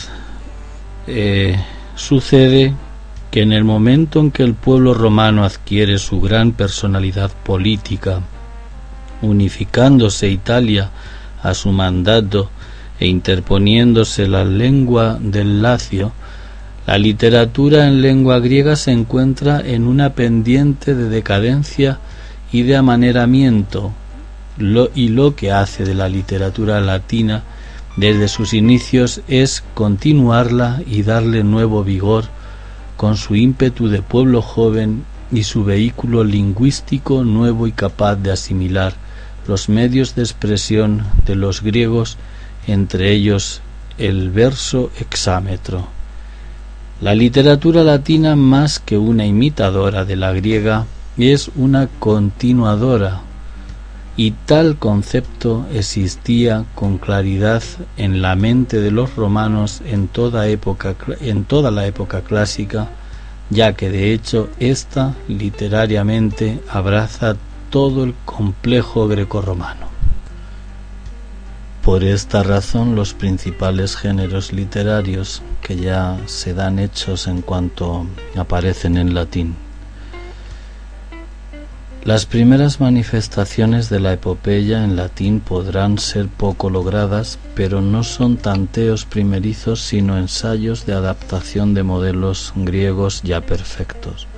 eh, 1.07 1.59
sucede 1.95 2.75
que 3.31 3.40
en 3.40 3.53
el 3.53 3.64
momento 3.64 4.21
en 4.21 4.31
que 4.31 4.42
el 4.42 4.53
pueblo 4.53 4.92
romano 4.92 5.42
adquiere 5.42 5.97
su 5.97 6.21
gran 6.21 6.53
personalidad 6.53 7.31
política, 7.42 8.21
unificándose 9.23 10.29
Italia 10.29 10.90
a 11.42 11.55
su 11.55 11.73
mandato 11.73 12.51
e 13.01 13.07
interponiéndose 13.07 14.29
la 14.29 14.45
lengua 14.45 15.16
del 15.19 15.62
Lacio, 15.62 16.12
la 16.87 16.99
literatura 16.99 17.88
en 17.88 18.01
lengua 18.01 18.38
griega 18.38 18.77
se 18.77 18.92
encuentra 18.92 19.61
en 19.61 19.88
una 19.88 20.11
pendiente 20.14 20.94
de 20.94 21.09
decadencia 21.09 21.99
y 22.53 22.62
de 22.62 22.77
amaneramiento, 22.77 23.92
y 24.94 25.09
lo 25.09 25.35
que 25.35 25.51
hace 25.51 25.85
de 25.85 25.94
la 25.94 26.09
literatura 26.09 26.81
latina 26.81 27.42
desde 27.96 28.29
sus 28.29 28.55
inicios 28.55 29.20
es 29.27 29.64
continuarla 29.75 30.81
y 30.87 31.03
darle 31.03 31.42
nuevo 31.42 31.83
vigor 31.83 32.27
con 32.96 33.16
su 33.16 33.35
ímpetu 33.35 33.88
de 33.88 34.03
pueblo 34.03 34.40
joven 34.40 35.05
y 35.33 35.42
su 35.42 35.64
vehículo 35.64 36.22
lingüístico 36.22 37.25
nuevo 37.25 37.66
y 37.66 37.72
capaz 37.72 38.14
de 38.14 38.31
asimilar 38.31 38.94
los 39.49 39.68
medios 39.68 40.14
de 40.14 40.22
expresión 40.22 41.05
de 41.27 41.35
los 41.35 41.62
griegos, 41.62 42.16
entre 42.68 43.12
ellos 43.12 43.61
el 43.99 44.31
verso 44.31 44.90
hexámetro. 45.01 45.95
La 47.00 47.14
literatura 47.14 47.85
latina, 47.85 48.37
más 48.37 48.78
que 48.78 48.96
una 48.96 49.26
imitadora 49.26 50.06
de 50.06 50.16
la 50.16 50.32
griega, 50.32 50.87
es 51.18 51.50
una 51.54 51.88
continuadora 51.98 53.20
y 54.16 54.30
tal 54.30 54.78
concepto 54.78 55.66
existía 55.74 56.64
con 56.74 56.96
claridad 56.96 57.62
en 57.98 58.22
la 58.22 58.35
mente 58.35 58.80
de 58.80 58.90
los 58.90 59.14
romanos 59.14 59.82
en 59.85 60.09
toda 60.09 60.48
época 60.48 60.94
en 61.20 61.44
toda 61.44 61.70
la 61.70 61.87
época 61.87 62.22
clásica 62.22 62.88
ya 63.50 63.74
que 63.74 63.90
de 63.90 64.14
hecho 64.14 64.48
ésta 64.59 65.14
literariamente 65.28 66.61
abraza 66.70 67.37
todo 67.70 68.04
el 68.04 68.14
complejo 68.24 69.06
grecorromano. 69.06 69.95
Por 71.87 72.05
esta 72.05 72.42
razón 72.42 72.94
los 72.96 73.14
principales 73.14 73.96
géneros 73.96 74.53
literarios 74.53 75.40
que 75.62 75.77
ya 75.77 76.18
se 76.27 76.53
dan 76.53 76.79
hechos 76.79 77.29
en 77.29 77.40
cuanto 77.40 78.07
aparecen 78.37 78.99
en 78.99 79.14
latín 79.14 79.55
las 82.07 82.25
primeras 82.25 82.81
manifestaciones 82.81 83.90
de 83.90 83.99
la 83.99 84.12
epopeya 84.12 84.85
en 84.85 84.94
latín 84.94 85.40
podrán 85.40 85.99
ser 85.99 86.29
poco 86.29 86.70
logradas, 86.70 87.40
pero 87.57 87.81
no 87.81 88.05
son 88.05 88.37
tanteos 88.37 89.05
primerizos 89.05 89.81
sino 89.81 90.16
ensayos 90.16 90.87
de 90.87 90.92
adaptación 90.92 91.75
de 91.75 91.83
modelos 91.83 92.53
griegos 92.55 93.22
ya 93.25 93.40
perfectos. 93.40 94.29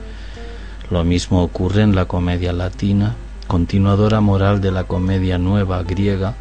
Lo 0.91 1.05
mismo 1.05 1.43
ocurre 1.43 1.83
en 1.83 1.95
la 1.95 2.07
comedia 2.07 2.55
latina, 2.55 3.17
continuadora 3.47 4.23
moral 4.23 4.63
de 4.63 4.73
la 4.73 4.85
comedia 4.85 5.37
nueva 5.37 5.83
griega, 5.83 6.37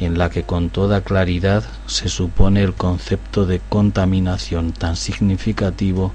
en 0.00 0.18
la 0.18 0.30
que 0.30 0.42
con 0.42 0.70
toda 0.70 1.00
claridad 1.02 1.64
se 1.86 2.08
supone 2.08 2.62
el 2.62 2.74
concepto 2.74 3.46
de 3.46 3.60
contaminación 3.68 4.72
tan 4.72 4.96
significativo 4.96 6.12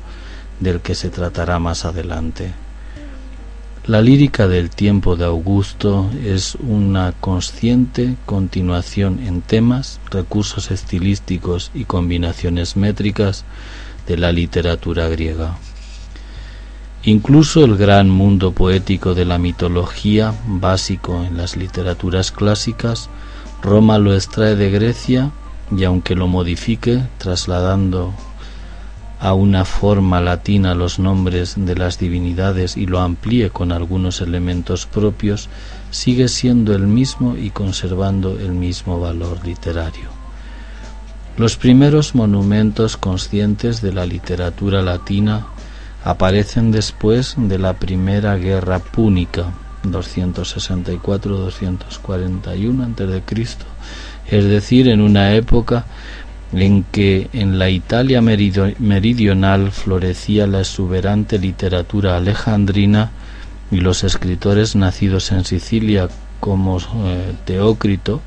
del 0.59 0.81
que 0.81 0.95
se 0.95 1.09
tratará 1.09 1.59
más 1.59 1.85
adelante. 1.85 2.53
La 3.87 3.99
lírica 3.99 4.47
del 4.47 4.69
tiempo 4.69 5.15
de 5.15 5.25
Augusto 5.25 6.11
es 6.23 6.55
una 6.55 7.13
consciente 7.19 8.15
continuación 8.27 9.19
en 9.25 9.41
temas, 9.41 9.99
recursos 10.11 10.69
estilísticos 10.69 11.71
y 11.73 11.85
combinaciones 11.85 12.77
métricas 12.77 13.43
de 14.07 14.17
la 14.17 14.31
literatura 14.31 15.07
griega. 15.09 15.57
Incluso 17.03 17.65
el 17.65 17.75
gran 17.75 18.07
mundo 18.11 18.51
poético 18.51 19.15
de 19.15 19.25
la 19.25 19.39
mitología, 19.39 20.35
básico 20.45 21.23
en 21.23 21.35
las 21.35 21.57
literaturas 21.57 22.31
clásicas, 22.31 23.09
Roma 23.61 23.99
lo 23.99 24.15
extrae 24.15 24.55
de 24.55 24.71
Grecia 24.71 25.31
y 25.75 25.83
aunque 25.83 26.15
lo 26.15 26.27
modifique, 26.27 27.03
trasladando 27.19 28.13
a 29.19 29.33
una 29.35 29.65
forma 29.65 30.19
latina 30.19 30.73
los 30.73 30.97
nombres 30.97 31.53
de 31.55 31.75
las 31.75 31.99
divinidades 31.99 32.75
y 32.75 32.87
lo 32.87 32.99
amplíe 32.99 33.51
con 33.51 33.71
algunos 33.71 34.19
elementos 34.19 34.87
propios, 34.87 35.47
sigue 35.91 36.27
siendo 36.27 36.73
el 36.73 36.87
mismo 36.87 37.37
y 37.37 37.51
conservando 37.51 38.39
el 38.39 38.53
mismo 38.53 38.99
valor 38.99 39.45
literario. 39.45 40.09
Los 41.37 41.55
primeros 41.55 42.15
monumentos 42.15 42.97
conscientes 42.97 43.81
de 43.81 43.93
la 43.93 44.07
literatura 44.07 44.81
latina 44.81 45.45
aparecen 46.03 46.71
después 46.71 47.35
de 47.37 47.59
la 47.59 47.73
primera 47.73 48.35
guerra 48.37 48.79
púnica 48.79 49.53
264-241 49.83 52.83
a.C., 52.83 53.57
es 54.27 54.45
decir, 54.45 54.87
en 54.87 55.01
una 55.01 55.33
época 55.33 55.85
en 56.53 56.83
que 56.83 57.29
en 57.33 57.59
la 57.59 57.69
Italia 57.69 58.21
meridional 58.21 59.71
florecía 59.71 60.47
la 60.47 60.59
exuberante 60.59 61.39
literatura 61.39 62.17
alejandrina 62.17 63.11
y 63.71 63.77
los 63.77 64.03
escritores 64.03 64.75
nacidos 64.75 65.31
en 65.31 65.45
Sicilia 65.45 66.09
como 66.39 66.79
eh, 66.79 67.33
Teócrito 67.45 68.21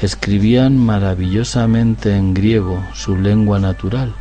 escribían 0.00 0.78
maravillosamente 0.78 2.16
en 2.16 2.32
griego, 2.32 2.82
su 2.94 3.16
lengua 3.16 3.58
natural. 3.58 4.14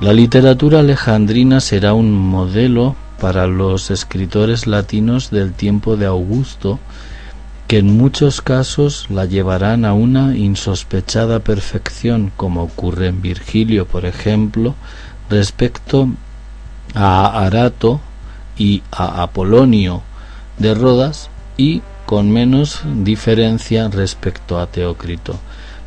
La 0.00 0.12
literatura 0.12 0.80
alejandrina 0.80 1.60
será 1.60 1.94
un 1.94 2.12
modelo 2.12 2.96
para 3.20 3.46
los 3.46 3.90
escritores 3.90 4.66
latinos 4.66 5.30
del 5.30 5.52
tiempo 5.52 5.96
de 5.96 6.06
Augusto, 6.06 6.78
que 7.66 7.78
en 7.78 7.96
muchos 7.96 8.42
casos 8.42 9.06
la 9.10 9.24
llevarán 9.24 9.84
a 9.84 9.92
una 9.92 10.36
insospechada 10.36 11.40
perfección, 11.40 12.32
como 12.36 12.62
ocurre 12.62 13.08
en 13.08 13.22
Virgilio, 13.22 13.86
por 13.86 14.04
ejemplo, 14.04 14.74
respecto 15.28 16.08
a 16.94 17.44
Arato 17.44 18.00
y 18.56 18.82
a 18.92 19.22
Apolonio 19.22 20.02
de 20.58 20.74
Rodas 20.74 21.28
y 21.56 21.82
con 22.06 22.30
menos 22.30 22.82
diferencia 23.02 23.88
respecto 23.88 24.60
a 24.60 24.66
Teócrito. 24.68 25.38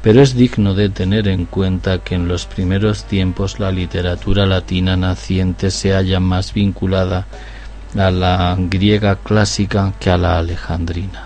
Pero 0.01 0.21
es 0.21 0.35
digno 0.35 0.73
de 0.73 0.89
tener 0.89 1.27
en 1.27 1.45
cuenta 1.45 1.99
que 1.99 2.15
en 2.15 2.27
los 2.27 2.45
primeros 2.45 3.03
tiempos 3.03 3.59
la 3.59 3.71
literatura 3.71 4.45
latina 4.45 4.95
naciente 4.95 5.71
se 5.71 5.91
halla 5.91 6.19
más 6.19 6.53
vinculada 6.53 7.27
a 7.97 8.11
la 8.11 8.55
griega 8.57 9.17
clásica 9.17 9.93
que 9.99 10.09
a 10.09 10.17
la 10.17 10.37
alejandrina. 10.37 11.25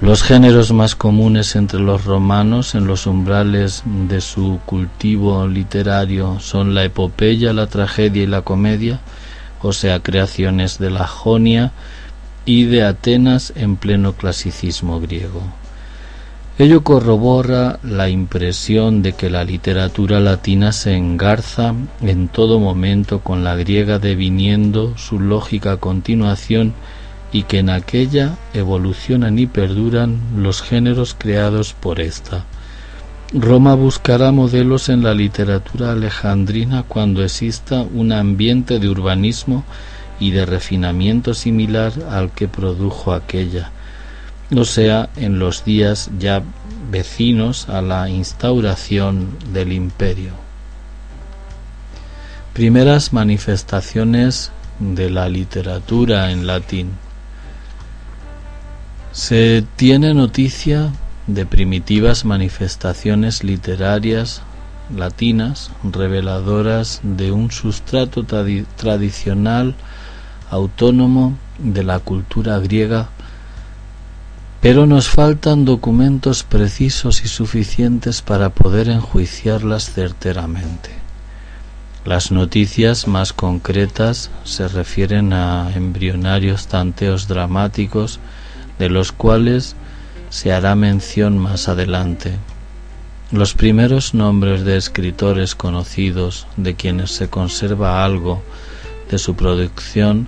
Los 0.00 0.22
géneros 0.24 0.72
más 0.72 0.96
comunes 0.96 1.54
entre 1.54 1.78
los 1.78 2.04
romanos 2.04 2.74
en 2.74 2.86
los 2.86 3.06
umbrales 3.06 3.84
de 3.86 4.20
su 4.20 4.58
cultivo 4.66 5.46
literario 5.46 6.40
son 6.40 6.74
la 6.74 6.84
epopeya, 6.84 7.52
la 7.52 7.68
tragedia 7.68 8.24
y 8.24 8.26
la 8.26 8.42
comedia, 8.42 8.98
o 9.62 9.72
sea, 9.72 10.00
creaciones 10.00 10.78
de 10.78 10.90
la 10.90 11.06
Jonia 11.06 11.70
y 12.44 12.64
de 12.64 12.82
Atenas 12.82 13.52
en 13.54 13.76
pleno 13.76 14.14
clasicismo 14.14 15.00
griego. 15.00 15.42
Ello 16.56 16.84
corrobora 16.84 17.80
la 17.82 18.08
impresión 18.08 19.02
de 19.02 19.14
que 19.14 19.28
la 19.28 19.42
literatura 19.42 20.20
latina 20.20 20.70
se 20.70 20.96
engarza 20.96 21.74
en 22.00 22.28
todo 22.28 22.60
momento 22.60 23.18
con 23.18 23.42
la 23.42 23.56
griega 23.56 23.98
deviniendo 23.98 24.96
su 24.96 25.18
lógica 25.18 25.78
continuación 25.78 26.72
y 27.32 27.42
que 27.42 27.58
en 27.58 27.70
aquella 27.70 28.36
evolucionan 28.52 29.36
y 29.40 29.48
perduran 29.48 30.20
los 30.36 30.62
géneros 30.62 31.16
creados 31.18 31.72
por 31.72 31.98
ésta. 32.00 32.44
Roma 33.32 33.74
buscará 33.74 34.30
modelos 34.30 34.88
en 34.88 35.02
la 35.02 35.12
literatura 35.12 35.90
alejandrina 35.90 36.84
cuando 36.84 37.24
exista 37.24 37.82
un 37.82 38.12
ambiente 38.12 38.78
de 38.78 38.88
urbanismo 38.88 39.64
y 40.20 40.30
de 40.30 40.46
refinamiento 40.46 41.34
similar 41.34 41.92
al 42.08 42.30
que 42.30 42.46
produjo 42.46 43.12
aquella, 43.12 43.72
o 44.58 44.64
sea, 44.64 45.10
en 45.16 45.38
los 45.38 45.64
días 45.64 46.10
ya 46.18 46.42
vecinos 46.90 47.68
a 47.68 47.82
la 47.82 48.08
instauración 48.08 49.36
del 49.52 49.72
imperio. 49.72 50.32
Primeras 52.52 53.12
manifestaciones 53.12 54.52
de 54.78 55.10
la 55.10 55.28
literatura 55.28 56.30
en 56.30 56.46
latín. 56.46 56.92
Se 59.12 59.64
tiene 59.76 60.14
noticia 60.14 60.92
de 61.26 61.46
primitivas 61.46 62.24
manifestaciones 62.24 63.44
literarias 63.44 64.42
latinas 64.94 65.70
reveladoras 65.82 67.00
de 67.02 67.32
un 67.32 67.50
sustrato 67.50 68.24
tradicional 68.24 69.74
autónomo 70.50 71.36
de 71.58 71.82
la 71.82 71.98
cultura 72.00 72.58
griega 72.58 73.08
pero 74.64 74.86
nos 74.86 75.10
faltan 75.10 75.66
documentos 75.66 76.42
precisos 76.42 77.22
y 77.22 77.28
suficientes 77.28 78.22
para 78.22 78.48
poder 78.48 78.88
enjuiciarlas 78.88 79.92
certeramente. 79.92 80.88
Las 82.06 82.30
noticias 82.30 83.06
más 83.06 83.34
concretas 83.34 84.30
se 84.44 84.66
refieren 84.66 85.34
a 85.34 85.70
embrionarios 85.76 86.66
tanteos 86.66 87.28
dramáticos 87.28 88.20
de 88.78 88.88
los 88.88 89.12
cuales 89.12 89.76
se 90.30 90.50
hará 90.50 90.74
mención 90.74 91.36
más 91.36 91.68
adelante. 91.68 92.32
Los 93.32 93.52
primeros 93.52 94.14
nombres 94.14 94.64
de 94.64 94.78
escritores 94.78 95.54
conocidos 95.54 96.46
de 96.56 96.74
quienes 96.74 97.10
se 97.10 97.28
conserva 97.28 98.02
algo 98.02 98.42
de 99.10 99.18
su 99.18 99.36
producción 99.36 100.26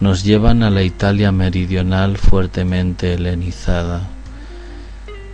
nos 0.00 0.24
llevan 0.24 0.62
a 0.62 0.70
la 0.70 0.82
Italia 0.82 1.32
meridional 1.32 2.18
fuertemente 2.18 3.14
helenizada. 3.14 4.08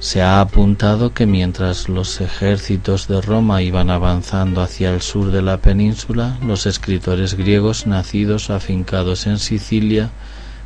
Se 0.00 0.22
ha 0.22 0.40
apuntado 0.40 1.12
que 1.12 1.26
mientras 1.26 1.88
los 1.88 2.20
ejércitos 2.22 3.06
de 3.06 3.20
Roma 3.20 3.62
iban 3.62 3.90
avanzando 3.90 4.62
hacia 4.62 4.90
el 4.94 5.02
sur 5.02 5.30
de 5.30 5.42
la 5.42 5.58
península, 5.58 6.38
los 6.42 6.64
escritores 6.66 7.34
griegos 7.34 7.86
nacidos 7.86 8.48
afincados 8.48 9.26
en 9.26 9.38
Sicilia 9.38 10.10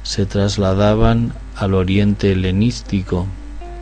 se 0.05 0.27
trasladaban 0.27 1.33
al 1.57 1.75
oriente 1.75 2.31
helenístico, 2.31 3.27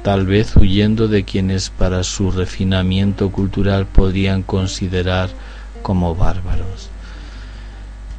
tal 0.02 0.24
vez 0.24 0.56
huyendo 0.56 1.08
de 1.08 1.24
quienes 1.24 1.68
para 1.68 2.02
su 2.02 2.30
refinamiento 2.30 3.30
cultural 3.30 3.86
podían 3.86 4.42
considerar 4.42 5.28
como 5.82 6.14
bárbaros. 6.14 6.88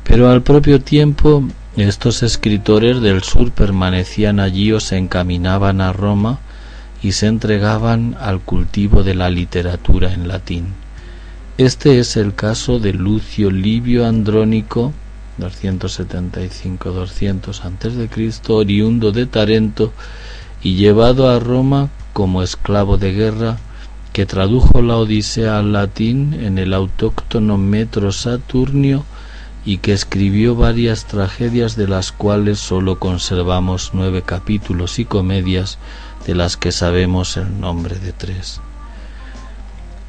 Pero 0.04 0.30
al 0.30 0.44
propio 0.44 0.82
tiempo 0.82 1.44
estos 1.76 2.22
escritores 2.22 3.02
del 3.02 3.24
sur 3.24 3.52
permanecían 3.52 4.40
allí 4.40 4.72
o 4.72 4.80
se 4.80 4.98
encaminaban 4.98 5.82
a 5.82 5.92
Roma 5.92 6.38
y 7.02 7.14
se 7.14 7.26
entregaban 7.28 8.16
al 8.20 8.42
cultivo 8.42 9.02
de 9.04 9.16
la 9.16 9.32
literatura 9.32 10.14
en 10.14 10.28
latín. 10.28 10.68
Este 11.58 11.98
es 12.00 12.16
el 12.16 12.36
caso 12.36 12.80
de 12.80 12.94
Lucio 12.94 13.50
Livio 13.50 14.06
Andrónico, 14.08 14.94
275-200 15.40 17.64
a.C., 17.64 18.54
oriundo 18.54 19.12
de 19.12 19.26
Tarento 19.26 19.94
y 20.62 20.76
llevado 20.76 21.28
a 21.30 21.40
Roma 21.40 21.90
como 22.14 22.44
esclavo 22.44 22.98
de 22.98 23.14
guerra, 23.14 23.58
que 24.14 24.26
tradujo 24.28 24.84
la 24.84 24.98
Odisea 24.98 25.58
al 25.58 25.74
latín 25.74 26.36
en 26.36 26.60
el 26.60 26.74
autóctono 26.74 27.58
metro 27.58 28.12
Saturnio 28.12 29.06
y 29.66 29.78
que 29.78 29.94
escribió 29.94 30.56
varias 30.56 31.06
tragedias 31.06 31.76
de 31.76 31.88
las 31.88 32.12
cuales 32.12 32.60
sólo 32.60 33.00
conservamos 33.00 33.92
nueve 33.94 34.22
capítulos 34.26 35.00
y 35.00 35.06
comedias 35.06 35.78
de 36.28 36.36
las 36.36 36.58
que 36.58 36.72
sabemos 36.72 37.38
el 37.38 37.60
nombre 37.60 37.98
de 37.98 38.12
tres. 38.12 38.60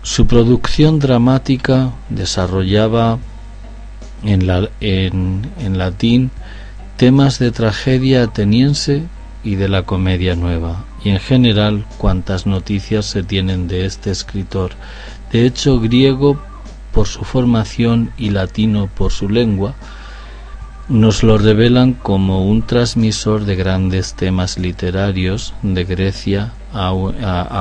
Su 0.03 0.27
producción 0.27 0.99
dramática 0.99 1.93
desarrollaba 2.11 3.19
en, 4.23 4.43
en 4.81 5.79
latín 5.79 6.31
temas 6.97 7.39
de 7.39 7.51
tragedia 7.51 8.25
ateniense 8.25 9.05
y 9.43 9.57
de 9.57 9.69
la 9.69 9.83
comedia 9.83 10.35
nueva, 10.37 10.85
y 11.05 11.11
en 11.11 11.21
general 11.21 11.85
cuantas 11.99 12.47
noticias 12.47 13.05
se 13.05 13.23
tienen 13.23 13.69
de 13.69 13.85
este 13.85 14.11
escritor, 14.11 14.73
de 15.33 15.47
hecho 15.47 15.81
griego 15.81 16.41
por 16.95 17.09
su 17.09 17.25
formación 17.25 18.13
y 18.17 18.31
latino 18.31 18.89
por 18.95 19.13
su 19.13 19.29
lengua, 19.29 19.75
nos 20.89 21.23
lo 21.23 21.39
revelan 21.39 21.95
como 21.95 22.47
un 22.47 22.63
transmisor 22.63 23.45
de 23.45 23.57
grandes 23.57 24.15
temas 24.15 24.59
literarios 24.59 25.55
de 25.63 25.85
Grecia 25.85 26.53
a, 26.73 26.93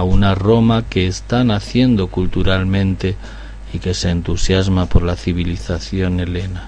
una 0.04 0.36
Roma 0.36 0.84
que 0.90 1.08
está 1.08 1.44
naciendo 1.44 2.08
culturalmente 2.08 3.16
y 3.74 3.80
que 3.80 3.94
se 3.94 4.10
entusiasma 4.10 4.86
por 4.86 5.04
la 5.04 5.16
civilización 5.16 6.20
helena. 6.20 6.68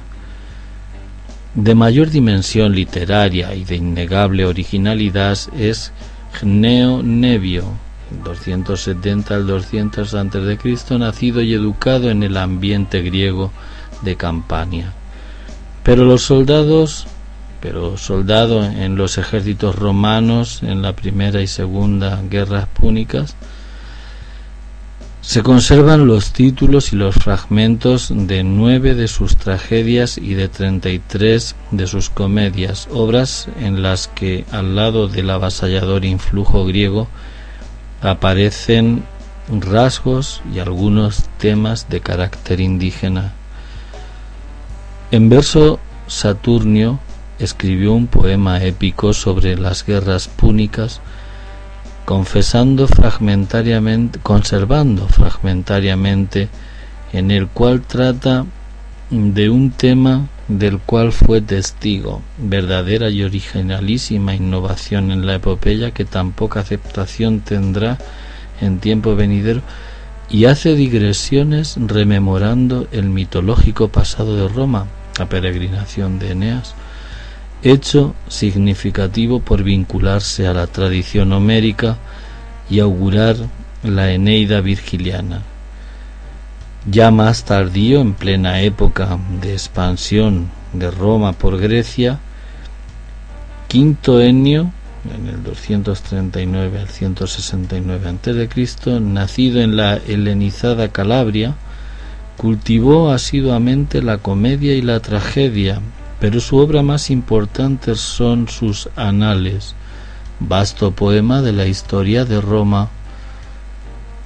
De 1.53 1.75
mayor 1.75 2.09
dimensión 2.09 2.73
literaria 2.73 3.53
y 3.53 3.63
de 3.63 3.75
innegable 3.75 4.45
originalidad 4.45 5.37
es 5.57 5.91
Gneo 6.41 7.03
Nevio, 7.03 7.65
270 8.23 9.35
al 9.35 9.47
200 9.47 10.13
a.C., 10.13 10.97
nacido 10.97 11.41
y 11.41 11.53
educado 11.53 12.09
en 12.09 12.23
el 12.23 12.37
ambiente 12.37 13.01
griego 13.01 13.51
de 14.01 14.15
Campania. 14.15 14.93
Pero 15.83 16.05
los 16.05 16.23
soldados, 16.23 17.07
pero 17.61 17.97
soldado 17.97 18.63
en 18.63 18.95
los 18.95 19.17
ejércitos 19.17 19.75
romanos 19.75 20.61
en 20.63 20.81
la 20.81 20.93
primera 20.93 21.41
y 21.41 21.47
segunda 21.47 22.21
guerras 22.29 22.67
púnicas, 22.67 23.35
se 25.25 25.41
conservan 25.41 26.05
los 26.05 26.33
títulos 26.33 26.93
y 26.93 26.95
los 26.97 27.15
fragmentos 27.15 28.13
de 28.13 28.43
nueve 28.43 28.93
de 28.93 29.07
sus 29.07 29.35
tragedias 29.37 30.19
y 30.19 30.35
de 30.35 30.49
treinta 30.49 30.91
y 30.91 30.99
tres 30.99 31.55
de 31.71 31.87
sus 31.87 32.11
comedias, 32.11 32.87
obras 32.91 33.47
en 33.59 33.81
las 33.81 34.07
que, 34.07 34.45
al 34.51 34.75
lado 34.75 35.07
del 35.07 35.31
avasallador 35.31 36.05
influjo 36.05 36.63
griego, 36.65 37.07
aparecen 38.05 39.03
rasgos 39.49 40.41
y 40.53 40.59
algunos 40.59 41.23
temas 41.37 41.89
de 41.89 42.01
carácter 42.01 42.59
indígena. 42.59 43.33
En 45.11 45.29
verso 45.29 45.79
Saturnio 46.07 46.99
escribió 47.39 47.93
un 47.93 48.07
poema 48.07 48.63
épico 48.63 49.13
sobre 49.13 49.57
las 49.57 49.85
guerras 49.85 50.27
púnicas, 50.27 51.01
confesando 52.05 52.87
fragmentariamente, 52.87 54.19
conservando 54.19 55.07
fragmentariamente, 55.07 56.49
en 57.11 57.31
el 57.31 57.47
cual 57.47 57.81
trata 57.81 58.45
de 59.09 59.49
un 59.49 59.71
tema 59.71 60.27
del 60.47 60.79
cual 60.79 61.11
fue 61.11 61.41
testigo, 61.41 62.21
verdadera 62.37 63.09
y 63.09 63.23
originalísima 63.23 64.35
innovación 64.35 65.11
en 65.11 65.25
la 65.25 65.35
epopeya 65.35 65.91
que 65.91 66.05
tan 66.05 66.31
poca 66.31 66.59
aceptación 66.59 67.39
tendrá 67.39 67.97
en 68.61 68.79
tiempo 68.79 69.15
venidero, 69.15 69.61
y 70.29 70.45
hace 70.45 70.75
digresiones 70.75 71.75
rememorando 71.77 72.87
el 72.91 73.09
mitológico 73.09 73.89
pasado 73.89 74.35
de 74.35 74.47
Roma, 74.47 74.87
la 75.19 75.27
peregrinación 75.27 76.19
de 76.19 76.31
Eneas, 76.31 76.75
hecho 77.63 78.15
significativo 78.27 79.39
por 79.39 79.63
vincularse 79.63 80.47
a 80.47 80.53
la 80.53 80.67
tradición 80.67 81.31
homérica 81.33 81.97
y 82.69 82.79
augurar 82.79 83.35
la 83.83 84.11
Eneida 84.11 84.61
virgiliana. 84.61 85.41
Ya 86.89 87.09
más 87.09 87.45
tardío, 87.45 87.99
en 87.99 88.13
plena 88.13 88.61
época 88.61 89.17
de 89.41 89.53
expansión 89.53 90.51
de 90.71 90.91
Roma 90.91 91.33
por 91.33 91.57
Grecia, 91.57 92.19
Quinto 93.67 94.21
Ennio, 94.21 94.71
en 95.11 95.27
el 95.27 95.43
239 95.43 96.79
al 96.79 96.87
169 96.87 98.07
a.C., 98.07 98.99
nacido 98.99 99.61
en 99.61 99.75
la 99.75 99.95
helenizada 99.95 100.89
Calabria, 100.89 101.55
cultivó 102.37 103.11
asiduamente 103.11 104.03
la 104.03 104.19
comedia 104.19 104.75
y 104.75 104.83
la 104.83 104.99
tragedia, 104.99 105.81
pero 106.19 106.39
su 106.39 106.57
obra 106.57 106.83
más 106.83 107.09
importante 107.09 107.95
son 107.95 108.47
sus 108.47 108.89
Anales, 108.95 109.73
vasto 110.39 110.91
poema 110.91 111.41
de 111.41 111.51
la 111.51 111.65
historia 111.65 112.25
de 112.25 112.41
Roma, 112.41 112.89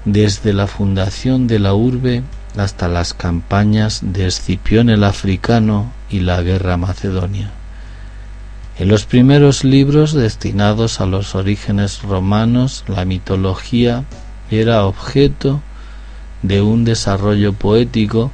desde 0.03 0.51
la 0.51 0.67
fundación 0.67 1.47
de 1.47 1.59
la 1.59 1.73
urbe 1.73 2.23
hasta 2.57 2.87
las 2.87 3.13
campañas 3.13 4.01
de 4.01 4.27
Escipión 4.27 4.89
el 4.89 5.03
Africano 5.03 5.91
y 6.09 6.21
la 6.21 6.41
guerra 6.41 6.77
macedonia. 6.77 7.51
En 8.77 8.87
los 8.87 9.05
primeros 9.05 9.63
libros 9.63 10.13
destinados 10.13 11.01
a 11.01 11.05
los 11.05 11.35
orígenes 11.35 12.01
romanos, 12.01 12.85
la 12.87 13.05
mitología 13.05 14.05
era 14.49 14.85
objeto 14.85 15.61
de 16.43 16.61
un 16.61 16.85
desarrollo 16.85 17.53
poético 17.53 18.31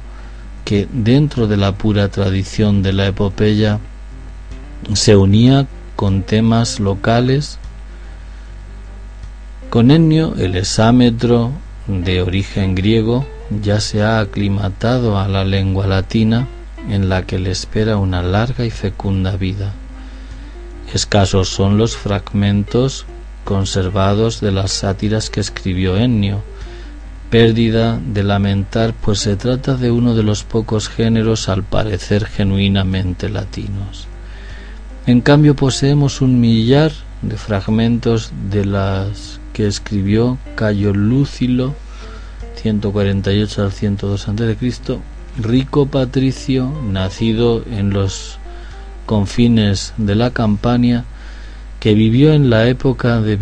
que 0.64 0.88
dentro 0.92 1.46
de 1.46 1.56
la 1.56 1.72
pura 1.72 2.08
tradición 2.08 2.82
de 2.82 2.92
la 2.92 3.06
epopeya 3.06 3.80
se 4.94 5.16
unía 5.16 5.66
con 5.96 6.22
temas 6.22 6.80
locales. 6.80 7.58
Con 9.70 9.90
Ennio, 9.90 10.34
el 10.36 10.54
exámetro 10.56 11.50
de 11.88 12.22
origen 12.22 12.74
griego, 12.74 13.26
ya 13.50 13.80
se 13.80 14.02
ha 14.02 14.20
aclimatado 14.20 15.18
a 15.18 15.28
la 15.28 15.44
lengua 15.44 15.86
latina 15.86 16.46
en 16.88 17.08
la 17.08 17.26
que 17.26 17.38
le 17.38 17.50
espera 17.50 17.96
una 17.96 18.22
larga 18.22 18.64
y 18.64 18.70
fecunda 18.70 19.36
vida. 19.36 19.72
Escasos 20.92 21.48
son 21.48 21.78
los 21.78 21.96
fragmentos 21.96 23.06
conservados 23.44 24.40
de 24.40 24.52
las 24.52 24.72
sátiras 24.72 25.30
que 25.30 25.40
escribió 25.40 25.96
Ennio, 25.96 26.42
pérdida 27.30 27.98
de 27.98 28.22
lamentar, 28.22 28.94
pues 28.94 29.20
se 29.20 29.36
trata 29.36 29.76
de 29.76 29.90
uno 29.90 30.14
de 30.14 30.22
los 30.22 30.44
pocos 30.44 30.88
géneros 30.88 31.48
al 31.48 31.64
parecer 31.64 32.26
genuinamente 32.26 33.28
latinos. 33.28 34.06
En 35.06 35.20
cambio 35.20 35.54
poseemos 35.54 36.20
un 36.20 36.40
millar 36.40 36.92
de 37.22 37.36
fragmentos 37.36 38.32
de 38.50 38.64
las 38.64 39.40
que 39.52 39.66
escribió 39.66 40.38
Cayo 40.54 40.92
Lúcilo 40.92 41.74
148 42.56 43.62
al 43.62 43.72
102 43.72 44.28
a.C., 44.28 44.98
rico 45.38 45.86
patricio 45.86 46.72
nacido 46.90 47.62
en 47.70 47.90
los 47.90 48.38
confines 49.04 49.94
de 49.96 50.14
la 50.14 50.30
Campania 50.30 51.04
que 51.78 51.94
vivió 51.94 52.32
en 52.32 52.50
la 52.50 52.66
época 52.68 53.20
de 53.20 53.34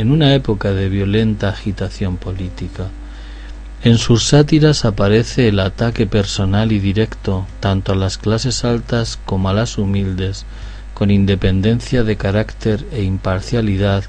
en 0.00 0.10
una 0.10 0.34
época 0.34 0.72
de 0.72 0.88
violenta 0.88 1.50
agitación 1.50 2.16
política. 2.16 2.88
En 3.82 3.98
sus 3.98 4.24
sátiras 4.24 4.84
aparece 4.84 5.48
el 5.48 5.58
ataque 5.58 6.06
personal 6.06 6.70
y 6.70 6.78
directo 6.78 7.46
tanto 7.60 7.92
a 7.92 7.96
las 7.96 8.18
clases 8.18 8.64
altas 8.64 9.18
como 9.24 9.48
a 9.48 9.54
las 9.54 9.78
humildes, 9.78 10.44
con 10.94 11.10
independencia 11.10 12.04
de 12.04 12.16
carácter 12.16 12.86
e 12.92 13.02
imparcialidad 13.02 14.04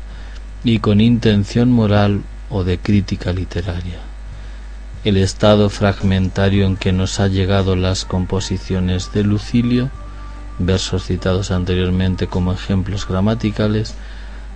y 0.64 0.80
con 0.80 1.02
intención 1.02 1.72
moral 1.72 2.22
o 2.50 2.64
de 2.64 2.78
crítica 2.78 3.34
literaria. 3.34 4.11
El 5.04 5.18
estado 5.18 5.72
fragmentario 5.72 6.64
en 6.64 6.78
que 6.78 6.92
nos 6.92 7.20
ha 7.20 7.28
llegado 7.28 7.76
las 7.76 8.06
composiciones 8.06 9.12
de 9.12 9.24
Lucilio, 9.24 9.90
versos 10.60 11.06
citados 11.06 11.50
anteriormente 11.50 12.28
como 12.28 12.54
ejemplos 12.54 13.08
gramaticales, 13.08 13.96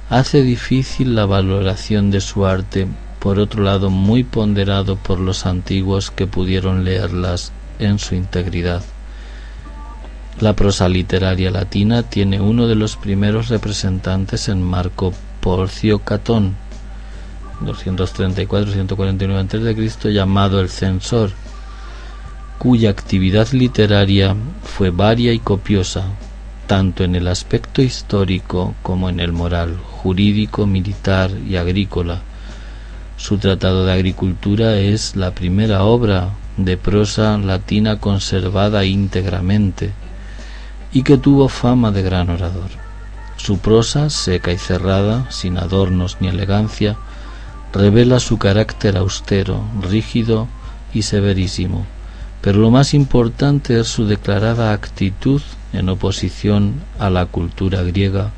hace 0.08 0.43
difícil 0.43 1.16
la 1.16 1.26
valoración 1.26 2.12
de 2.12 2.22
su 2.22 2.46
arte, 2.46 2.88
por 3.18 3.39
otro 3.39 3.64
lado 3.64 3.89
muy 3.89 4.24
ponderado 4.24 4.98
por 4.98 5.20
los 5.20 5.48
antiguos 5.48 6.12
que 6.12 6.28
pudieron 6.28 6.84
leerlas 6.84 7.52
en 7.80 7.98
su 7.98 8.14
integridad. 8.14 8.84
La 10.39 10.54
prosa 10.54 10.88
literaria 10.89 11.50
latina 11.50 12.04
tiene 12.04 12.39
uno 12.39 12.68
de 12.68 12.76
los 12.76 12.98
primeros 12.98 13.48
representantes 13.50 14.48
en 14.48 14.62
Marco 14.62 15.12
Porcio 15.39 16.00
Catón, 16.00 16.56
234-149 17.62 19.88
a.C., 19.88 20.14
llamado 20.14 20.60
el 20.60 20.70
Censor, 20.70 21.32
cuya 22.58 22.89
actividad 22.89 23.49
literaria 23.51 24.36
fue 24.64 24.89
varia 24.89 25.34
y 25.34 25.39
copiosa, 25.39 26.06
tanto 26.68 27.03
en 27.03 27.16
el 27.16 27.28
aspecto 27.28 27.82
histórico 27.82 28.74
como 28.82 29.10
en 29.10 29.20
el 29.20 29.32
moral, 29.32 29.78
jurídico, 29.78 30.66
militar 30.66 31.32
y 31.47 31.58
agrícola. 31.58 32.22
Su 33.18 33.38
tratado 33.38 33.86
de 33.86 33.93
agricultura 33.93 34.78
es 34.78 35.16
la 35.16 35.32
primera 35.32 35.84
obra 35.84 36.32
de 36.58 36.78
prosa 36.78 37.38
latina 37.38 37.99
conservada 37.99 38.86
íntegramente 38.86 39.91
y 40.91 41.03
que 41.03 41.18
tuvo 41.18 41.49
fama 41.49 41.91
de 41.91 42.01
gran 42.01 42.30
orador. 42.30 42.70
Su 43.38 43.60
prosa, 43.60 44.10
seca 44.10 44.51
y 44.51 44.58
cerrada, 44.58 45.30
sin 45.30 45.58
adornos 45.58 46.18
ni 46.20 46.30
elegancia, 46.30 46.97
revela 47.76 48.22
su 48.22 48.38
carácter 48.38 48.96
austero, 48.96 49.62
rígido 49.82 50.48
y 50.94 51.02
severísimo, 51.02 51.86
pero 52.40 52.60
lo 52.60 52.72
más 52.72 52.94
importante 52.94 53.78
es 53.78 53.88
su 53.88 54.08
declarada 54.08 54.72
actitud 54.72 55.42
en 55.74 55.90
oposición 55.90 56.82
a 57.00 57.10
la 57.10 57.26
cultura 57.26 57.84
griega, 57.84 58.32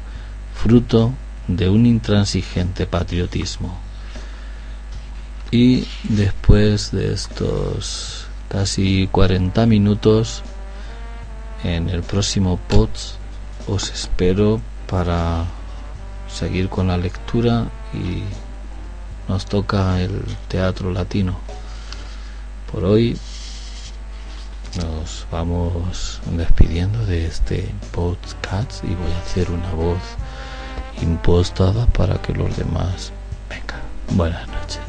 fruto 0.55 1.13
de 1.47 1.69
un 1.69 1.85
intransigente 1.85 2.87
patriotismo. 2.87 3.77
Y 5.51 5.85
después 6.03 6.91
de 6.91 7.13
estos 7.13 8.25
casi 8.49 9.07
40 9.11 9.67
minutos 9.67 10.41
en 11.63 11.89
el 11.89 12.01
próximo 12.01 12.59
POTS 12.67 13.17
os 13.67 13.91
espero 13.91 14.61
para 14.89 15.45
seguir 16.27 16.69
con 16.69 16.87
la 16.87 16.97
lectura 16.97 17.67
y 17.93 18.23
nos 19.27 19.45
toca 19.45 19.99
el 20.01 20.23
teatro 20.47 20.91
latino. 20.91 21.37
Por 22.71 22.83
hoy 22.83 23.17
nos 24.77 25.25
vamos 25.31 26.21
despidiendo 26.31 27.05
de 27.05 27.25
este 27.25 27.73
podcast 27.91 28.83
y 28.83 28.87
voy 28.87 29.11
a 29.11 29.19
hacer 29.19 29.49
una 29.51 29.71
voz 29.73 30.01
impostada 31.01 31.85
para 31.87 32.21
que 32.21 32.33
los 32.33 32.55
demás 32.57 33.11
vengan. 33.49 33.81
Buenas 34.11 34.47
noches. 34.47 34.86